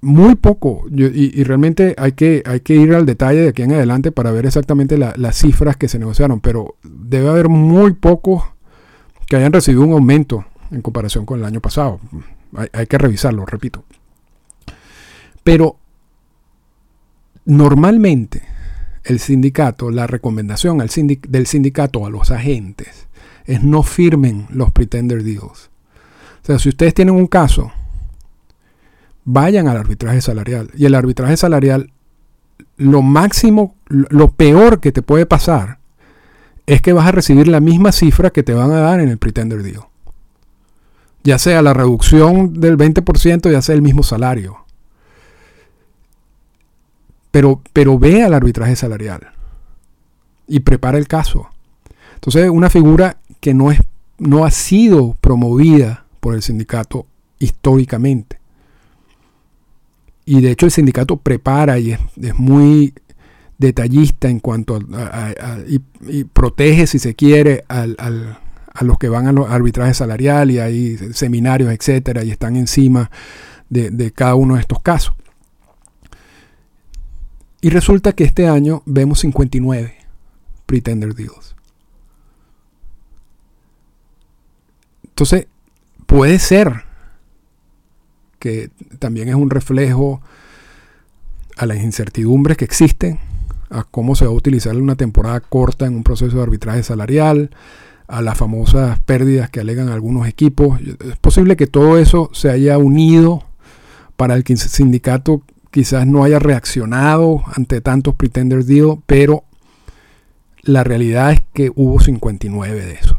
muy 0.00 0.34
poco, 0.34 0.86
y, 0.90 1.44
realmente 1.44 1.94
hay 1.98 2.12
que, 2.12 2.42
hay 2.46 2.60
que 2.60 2.74
ir 2.74 2.94
al 2.94 3.06
detalle 3.06 3.42
de 3.42 3.48
aquí 3.50 3.62
en 3.62 3.74
adelante 3.74 4.10
para 4.10 4.32
ver 4.32 4.44
exactamente 4.44 4.98
las 4.98 5.36
cifras 5.36 5.76
que 5.76 5.86
se 5.86 6.00
negociaron, 6.00 6.40
pero 6.40 6.74
debe 6.82 7.28
haber 7.28 7.48
muy 7.48 7.92
pocos 7.92 8.42
que 9.28 9.36
hayan 9.36 9.52
recibido 9.52 9.84
un 9.84 9.92
aumento 9.92 10.46
en 10.72 10.82
comparación 10.82 11.26
con 11.26 11.38
el 11.38 11.44
año 11.44 11.60
pasado. 11.60 12.00
Hay, 12.72 12.88
que 12.88 12.98
revisarlo, 12.98 13.46
repito. 13.46 13.84
Pero 15.44 15.76
normalmente 17.50 18.42
el 19.04 19.18
sindicato, 19.18 19.90
la 19.90 20.06
recomendación 20.06 20.78
del 20.78 21.46
sindicato 21.46 22.06
a 22.06 22.10
los 22.10 22.30
agentes 22.30 23.08
es 23.44 23.62
no 23.62 23.82
firmen 23.82 24.46
los 24.50 24.70
pretender 24.72 25.22
deals. 25.22 25.70
O 26.42 26.46
sea, 26.46 26.58
si 26.58 26.68
ustedes 26.68 26.94
tienen 26.94 27.14
un 27.14 27.26
caso 27.26 27.72
vayan 29.24 29.68
al 29.68 29.76
arbitraje 29.76 30.20
salarial. 30.20 30.70
Y 30.76 30.86
el 30.86 30.94
arbitraje 30.94 31.36
salarial, 31.36 31.92
lo 32.76 33.02
máximo, 33.02 33.74
lo 33.88 34.32
peor 34.32 34.80
que 34.80 34.92
te 34.92 35.02
puede 35.02 35.26
pasar 35.26 35.78
es 36.66 36.82
que 36.82 36.92
vas 36.92 37.06
a 37.06 37.12
recibir 37.12 37.48
la 37.48 37.60
misma 37.60 37.92
cifra 37.92 38.30
que 38.30 38.42
te 38.42 38.54
van 38.54 38.70
a 38.72 38.80
dar 38.80 39.00
en 39.00 39.08
el 39.08 39.18
pretender 39.18 39.62
deal. 39.62 39.84
Ya 41.22 41.38
sea 41.38 41.62
la 41.62 41.74
reducción 41.74 42.60
del 42.60 42.78
20%, 42.78 43.50
ya 43.50 43.62
sea 43.62 43.74
el 43.74 43.82
mismo 43.82 44.02
salario. 44.02 44.64
Pero, 47.30 47.62
pero 47.72 47.98
ve 47.98 48.22
al 48.22 48.34
arbitraje 48.34 48.76
salarial 48.76 49.32
y 50.46 50.60
prepara 50.60 50.98
el 50.98 51.06
caso. 51.06 51.48
Entonces, 52.14 52.50
una 52.50 52.70
figura 52.70 53.18
que 53.40 53.54
no, 53.54 53.70
es, 53.70 53.80
no 54.18 54.44
ha 54.44 54.50
sido 54.50 55.16
promovida 55.20 56.04
por 56.20 56.34
el 56.34 56.42
sindicato 56.42 57.06
históricamente. 57.38 58.38
Y 60.26 60.40
de 60.40 60.50
hecho 60.50 60.66
el 60.66 60.72
sindicato 60.72 61.16
prepara 61.16 61.78
y 61.78 61.92
es, 61.92 62.00
muy 62.36 62.94
detallista 63.58 64.28
en 64.28 64.40
cuanto 64.40 64.78
a, 64.94 65.58
y, 65.66 66.24
protege, 66.24 66.86
si 66.86 66.98
se 66.98 67.14
quiere, 67.14 67.64
al, 67.68 67.96
a 68.72 68.84
los 68.84 68.98
que 68.98 69.08
van 69.08 69.26
al 69.26 69.38
arbitraje 69.48 69.94
salarial 69.94 70.50
y 70.50 70.58
hay 70.58 70.96
seminarios, 71.12 71.72
etcétera, 71.72 72.24
y 72.24 72.30
están 72.30 72.56
encima 72.56 73.10
de, 73.68 74.12
cada 74.12 74.34
uno 74.34 74.54
de 74.54 74.60
estos 74.60 74.80
casos. 74.80 75.14
Y 77.60 77.70
resulta 77.70 78.12
que 78.12 78.24
este 78.24 78.48
año 78.48 78.82
vemos 78.86 79.20
59 79.20 79.94
pretender 80.66 81.14
deals. 81.14 81.54
Entonces, 85.04 85.46
puede 86.06 86.38
ser 86.38 86.84
que 88.38 88.70
también 88.98 89.28
es 89.28 89.34
un 89.34 89.50
reflejo 89.50 90.22
a 91.56 91.66
las 91.66 91.78
incertidumbres 91.78 92.56
que 92.56 92.64
existen, 92.64 93.18
a 93.68 93.84
cómo 93.84 94.14
se 94.16 94.24
va 94.24 94.30
a 94.30 94.34
utilizar 94.34 94.74
una 94.76 94.96
temporada 94.96 95.40
corta 95.40 95.86
en 95.86 95.94
un 95.94 96.02
proceso 96.02 96.36
de 96.36 96.42
arbitraje 96.42 96.82
salarial, 96.82 97.50
a 98.08 98.22
las 98.22 98.38
famosas 98.38 98.98
pérdidas 99.00 99.50
que 99.50 99.60
alegan 99.60 99.88
algunos 99.88 100.26
equipos. 100.26 100.80
Es 100.80 101.16
posible 101.18 101.56
que 101.56 101.66
todo 101.66 101.98
eso 101.98 102.30
se 102.32 102.50
haya 102.50 102.78
unido 102.78 103.44
para 104.16 104.34
el 104.34 104.44
sindicato 104.44 105.42
quizás 105.70 106.06
no 106.06 106.24
haya 106.24 106.38
reaccionado 106.38 107.42
ante 107.54 107.80
tantos 107.80 108.14
pretenders 108.14 108.66
deal, 108.66 108.98
pero 109.06 109.44
la 110.62 110.84
realidad 110.84 111.32
es 111.32 111.42
que 111.52 111.70
hubo 111.74 112.00
59 112.00 112.84
de 112.84 112.92
esos. 112.94 113.16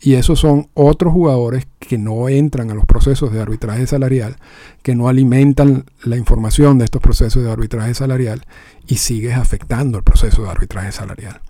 Y 0.00 0.14
esos 0.14 0.38
son 0.38 0.68
otros 0.74 1.12
jugadores 1.12 1.66
que 1.80 1.98
no 1.98 2.28
entran 2.28 2.70
a 2.70 2.74
los 2.74 2.86
procesos 2.86 3.32
de 3.32 3.40
arbitraje 3.40 3.86
salarial, 3.86 4.36
que 4.82 4.94
no 4.94 5.08
alimentan 5.08 5.86
la 6.04 6.16
información 6.16 6.78
de 6.78 6.84
estos 6.84 7.02
procesos 7.02 7.42
de 7.42 7.50
arbitraje 7.50 7.94
salarial 7.94 8.46
y 8.86 8.96
sigues 8.96 9.36
afectando 9.36 9.98
el 9.98 10.04
proceso 10.04 10.44
de 10.44 10.50
arbitraje 10.50 10.92
salarial. 10.92 11.40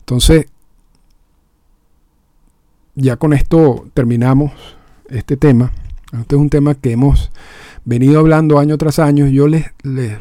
Entonces, 0.00 0.46
ya 2.96 3.16
con 3.16 3.34
esto 3.34 3.86
terminamos 3.94 4.52
este 5.08 5.36
tema. 5.36 5.72
Este 6.12 6.34
es 6.34 6.40
un 6.40 6.50
tema 6.50 6.74
que 6.74 6.90
hemos 6.90 7.30
venido 7.84 8.20
hablando 8.20 8.58
año 8.58 8.78
tras 8.78 8.98
año. 8.98 9.26
Yo 9.26 9.48
les, 9.48 9.66
les, 9.82 10.18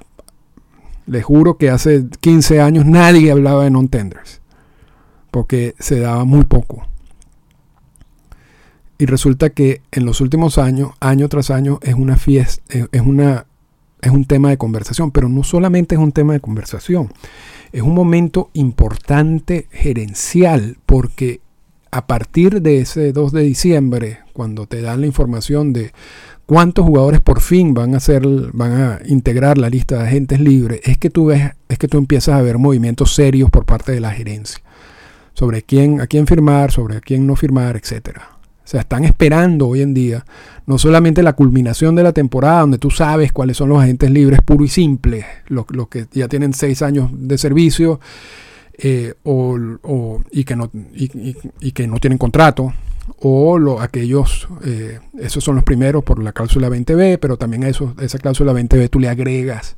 les 1.06 1.24
juro 1.24 1.58
que 1.58 1.69
hace 1.69 2.06
15 2.19 2.62
años 2.62 2.86
nadie 2.86 3.32
hablaba 3.32 3.63
de 3.63 3.72
non-tenders 3.72 4.39
porque 5.32 5.76
se 5.80 6.00
daba 6.00 6.26
muy 6.26 6.45
poco. 6.45 6.86
Y 8.98 9.06
resulta 9.06 9.50
que 9.52 9.82
en 9.91 10.06
los 10.06 10.19
últimos 10.19 10.58
años, 10.58 10.91
año 11.00 11.30
tras 11.30 11.52
año, 11.52 11.80
es 11.84 11.93
una 11.93 12.17
fiesta, 12.17 12.62
es, 12.91 13.02
una, 13.02 13.45
es 14.02 14.12
un 14.12 14.26
tema 14.26 14.50
de 14.50 14.58
conversación, 14.58 15.12
pero 15.12 15.30
no 15.30 15.43
solamente 15.43 15.95
es 15.95 16.02
un 16.02 16.12
tema 16.12 16.34
de 16.34 16.41
conversación, 16.41 17.10
es 17.72 17.82
un 17.82 17.93
momento 17.93 18.50
importante 18.54 19.67
gerencial, 19.72 20.78
porque 20.86 21.39
a 21.91 22.08
partir 22.08 22.62
de 22.62 22.82
ese 22.82 23.13
2 23.13 23.32
de 23.32 23.41
diciembre, 23.41 24.19
cuando 24.34 24.67
te 24.67 24.82
dan 24.82 25.02
la 25.02 25.08
información 25.08 25.72
de 25.72 25.93
cuántos 26.49 26.83
jugadores 26.83 27.21
por 27.21 27.41
fin 27.41 27.75
van 27.75 27.93
a 27.93 27.99
ser, 27.99 28.25
van 28.53 28.71
a 28.71 28.99
integrar 29.05 29.59
la 29.59 29.69
lista 29.69 29.99
de 29.99 30.07
agentes 30.07 30.39
libres, 30.39 30.81
es 30.83 30.97
que 30.97 31.12
tú 31.12 31.27
ves, 31.27 31.51
es 31.67 31.77
que 31.77 31.88
tú 31.88 31.99
empiezas 31.99 32.33
a 32.33 32.41
ver 32.41 32.57
movimientos 32.57 33.13
serios 33.13 33.51
por 33.51 33.67
parte 33.67 33.91
de 33.91 33.99
la 33.99 34.09
gerencia 34.09 34.59
sobre 35.33 35.62
quién, 35.62 36.01
a 36.01 36.07
quién 36.07 36.25
firmar, 36.25 36.71
sobre 36.71 36.97
a 36.97 37.01
quién 37.01 37.27
no 37.27 37.35
firmar, 37.35 37.77
etcétera. 37.77 38.29
O 38.65 38.67
sea, 38.67 38.81
están 38.81 39.03
esperando 39.05 39.67
hoy 39.67 39.83
en 39.83 39.93
día 39.93 40.25
no 40.65 40.79
solamente 40.79 41.21
la 41.21 41.33
culminación 41.33 41.93
de 41.93 42.01
la 42.01 42.13
temporada, 42.13 42.62
donde 42.62 42.79
tú 42.79 42.89
sabes 42.89 43.31
cuáles 43.31 43.55
son 43.55 43.69
los 43.69 43.79
agentes 43.79 44.09
libres 44.09 44.39
puro 44.43 44.65
y 44.65 44.69
simple, 44.69 45.27
los, 45.49 45.67
que 45.88 46.07
ya 46.13 46.27
tienen 46.27 46.53
seis 46.53 46.81
años 46.81 47.12
de 47.13 47.38
servicio 47.38 47.99
eh, 48.75 49.13
y, 50.31 50.43
que 50.45 50.55
no, 50.55 50.71
y, 50.95 51.71
que 51.73 51.88
no 51.88 51.99
tienen 51.99 52.17
contrato, 52.17 52.73
o 53.17 53.80
aquellos, 53.82 54.48
eh, 54.63 55.00
esos 55.19 55.43
son 55.43 55.56
los 55.56 55.63
primeros 55.63 56.04
por 56.04 56.22
la 56.22 56.32
cláusula 56.32 56.69
20B, 56.69 57.17
pero 57.19 57.38
también 57.38 57.63
a 57.63 57.69
eso, 57.69 57.93
esa 58.00 58.17
cláusula 58.19 58.54
20B 58.54 58.89
tú 58.89 59.00
le 59.00 59.10
agregas 59.10 59.78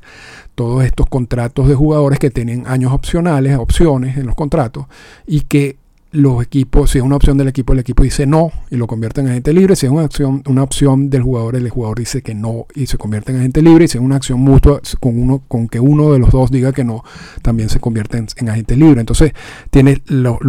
todos 0.55 0.83
estos 0.83 1.07
contratos 1.07 1.67
de 1.67 1.75
jugadores 1.75 2.19
que 2.19 2.29
tienen 2.29 2.67
años 2.67 2.91
opcionales, 2.91 3.57
opciones 3.57 4.17
en 4.17 4.27
los 4.27 4.35
contratos, 4.35 4.85
y 5.25 5.41
que 5.41 5.77
los 6.11 6.43
equipos, 6.43 6.91
si 6.91 6.97
es 6.97 7.03
una 7.03 7.15
opción 7.15 7.37
del 7.37 7.47
equipo, 7.47 7.71
el 7.71 7.79
equipo 7.79 8.03
dice 8.03 8.25
no 8.25 8.51
y 8.69 8.75
lo 8.75 8.85
convierte 8.85 9.21
en 9.21 9.29
agente 9.29 9.53
libre. 9.53 9.75
Si 9.75 9.85
es 9.85 9.91
una 9.91 10.03
opción, 10.03 10.43
una 10.45 10.63
opción 10.63 11.09
del 11.09 11.23
jugador, 11.23 11.55
el 11.55 11.69
jugador 11.69 11.99
dice 11.99 12.21
que 12.21 12.35
no 12.35 12.67
y 12.75 12.87
se 12.87 12.97
convierte 12.97 13.31
en 13.31 13.39
agente 13.39 13.61
libre. 13.61 13.85
Y 13.85 13.87
si 13.87 13.97
es 13.97 14.03
una 14.03 14.17
acción 14.17 14.41
mutua 14.41 14.81
con 14.99 15.17
uno, 15.17 15.41
con 15.47 15.69
que 15.69 15.79
uno 15.79 16.11
de 16.11 16.19
los 16.19 16.31
dos 16.31 16.51
diga 16.51 16.73
que 16.73 16.83
no, 16.83 17.03
también 17.41 17.69
se 17.69 17.79
convierte 17.79 18.23
en, 18.35 18.49
agente 18.49 18.75
libre. 18.75 18.99
Entonces, 18.99 19.31
tienes 19.69 20.01
lo, 20.07 20.39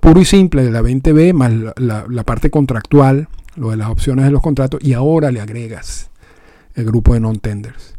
puro 0.00 0.20
y 0.20 0.24
simple 0.24 0.64
de 0.64 0.70
la 0.70 0.80
20B 0.80 1.34
más 1.34 1.52
la, 1.76 2.06
la 2.08 2.24
parte 2.24 2.50
contractual, 2.50 3.28
lo 3.54 3.70
de 3.70 3.76
las 3.76 3.90
opciones 3.90 4.24
de 4.24 4.30
los 4.30 4.40
contratos, 4.40 4.80
y 4.82 4.94
ahora 4.94 5.30
le 5.30 5.40
agregas 5.40 6.10
el 6.74 6.86
grupo 6.86 7.12
de 7.14 7.20
non-tenders. 7.20 7.94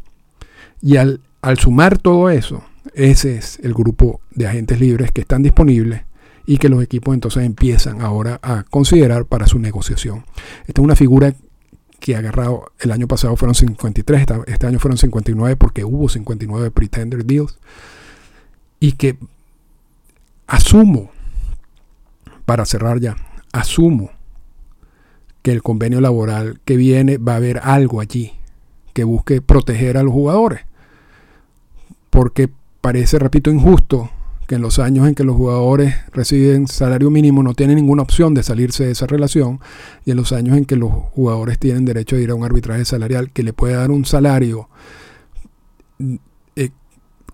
Y 0.81 0.97
al, 0.97 1.21
al 1.41 1.57
sumar 1.57 1.97
todo 1.97 2.29
eso, 2.29 2.63
ese 2.93 3.37
es 3.37 3.59
el 3.61 3.73
grupo 3.73 4.21
de 4.31 4.47
agentes 4.47 4.79
libres 4.79 5.11
que 5.11 5.21
están 5.21 5.43
disponibles 5.43 6.06
y 6.47 6.57
que 6.57 6.69
los 6.69 6.81
equipos 6.81 7.13
entonces 7.13 7.43
empiezan 7.43 8.01
ahora 8.01 8.39
a 8.41 8.63
considerar 8.63 9.25
para 9.25 9.45
su 9.45 9.59
negociación. 9.59 10.23
Esta 10.65 10.81
es 10.81 10.83
una 10.83 10.95
figura 10.95 11.35
que 11.99 12.15
ha 12.15 12.19
agarrado, 12.19 12.71
el 12.79 12.91
año 12.91 13.05
pasado 13.07 13.35
fueron 13.35 13.53
53, 13.53 14.25
este 14.47 14.65
año 14.65 14.79
fueron 14.79 14.97
59 14.97 15.57
porque 15.57 15.83
hubo 15.83 16.07
59 16.07 16.71
pretender 16.71 17.25
deals, 17.25 17.59
y 18.79 18.93
que 18.93 19.17
asumo, 20.47 21.11
para 22.45 22.65
cerrar 22.65 23.01
ya, 23.01 23.17
asumo 23.51 24.11
que 25.41 25.51
el 25.51 25.61
convenio 25.61 25.99
laboral 25.99 26.61
que 26.63 26.77
viene 26.77 27.17
va 27.17 27.33
a 27.33 27.37
haber 27.37 27.59
algo 27.61 27.99
allí 27.99 28.33
que 28.93 29.03
busque 29.03 29.41
proteger 29.41 29.97
a 29.97 30.03
los 30.03 30.13
jugadores, 30.13 30.61
porque 32.09 32.49
parece, 32.79 33.19
repito, 33.19 33.51
injusto 33.51 34.11
que 34.47 34.55
en 34.55 34.61
los 34.61 34.79
años 34.79 35.07
en 35.07 35.13
que 35.13 35.25
los 35.25 35.35
jugadores 35.35 35.95
reciben 36.13 36.67
salario 36.67 37.11
mínimo 37.11 37.43
no 37.43 37.53
tienen 37.53 37.75
ninguna 37.75 38.01
opción 38.01 38.33
de 38.33 38.43
salirse 38.43 38.85
de 38.85 38.91
esa 38.91 39.05
relación 39.05 39.59
y 40.05 40.11
en 40.11 40.17
los 40.17 40.31
años 40.31 40.57
en 40.57 40.65
que 40.65 40.77
los 40.77 40.89
jugadores 40.89 41.59
tienen 41.59 41.83
derecho 41.83 42.15
a 42.15 42.19
ir 42.19 42.31
a 42.31 42.35
un 42.35 42.45
arbitraje 42.45 42.85
salarial 42.85 43.31
que 43.31 43.43
le 43.43 43.51
puede 43.51 43.75
dar 43.75 43.91
un 43.91 44.05
salario 44.05 44.69
eh, 46.55 46.69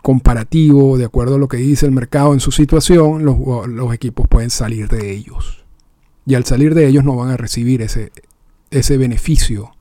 comparativo 0.02 0.98
de 0.98 1.06
acuerdo 1.06 1.36
a 1.36 1.38
lo 1.38 1.48
que 1.48 1.58
dice 1.58 1.86
el 1.86 1.92
mercado 1.92 2.34
en 2.34 2.40
su 2.40 2.52
situación, 2.52 3.24
los, 3.24 3.38
los, 3.68 3.94
equipos 3.94 4.28
pueden 4.28 4.50
salir 4.50 4.90
de 4.90 5.12
ellos. 5.12 5.64
Y 6.26 6.36
al 6.36 6.46
salir 6.46 6.74
de 6.74 6.88
ellos 6.88 7.04
no 7.04 7.16
van 7.16 7.30
a 7.30 7.38
recibir 7.38 7.82
ese, 7.82 8.12
ese 8.72 8.98
beneficio 8.98 9.72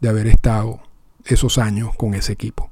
de 0.00 0.08
haber 0.08 0.26
estado 0.26 0.80
esos 1.24 1.58
años 1.58 1.96
con 1.96 2.14
ese 2.14 2.32
equipo. 2.32 2.70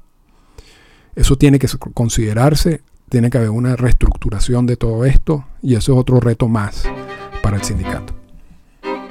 Eso 1.15 1.37
tiene 1.37 1.59
que 1.59 1.67
considerarse 1.93 2.81
tiene 3.09 3.29
que 3.29 3.37
haber 3.37 3.49
una 3.49 3.75
reestructuración 3.75 4.65
de 4.65 4.77
todo 4.77 5.05
esto 5.05 5.45
y 5.61 5.75
eso 5.75 5.93
es 5.93 5.99
otro 5.99 6.19
reto 6.19 6.47
más 6.47 6.83
para 7.41 7.57
el 7.57 7.63
sindicato. 7.63 8.13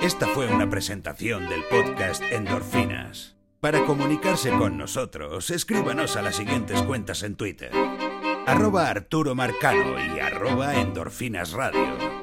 Esta 0.01 0.27
fue 0.27 0.53
una 0.53 0.69
presentación 0.69 1.49
del 1.49 1.63
podcast 1.71 2.23
Endorfinas. 2.31 3.37
Para 3.61 3.87
comunicarse 3.87 4.51
con 4.51 4.77
nosotros, 4.77 5.49
escríbanos 5.51 6.17
a 6.17 6.23
las 6.23 6.37
siguientes 6.37 6.83
cuentas 6.83 7.23
en 7.23 7.37
Twitter. 7.37 7.71
Arroba 8.47 8.91
Arturo 8.91 9.35
Marcano 9.35 9.95
y 10.15 10.21
arroba 10.21 10.75
Endorfinas 10.75 11.53
Radio. 11.53 12.14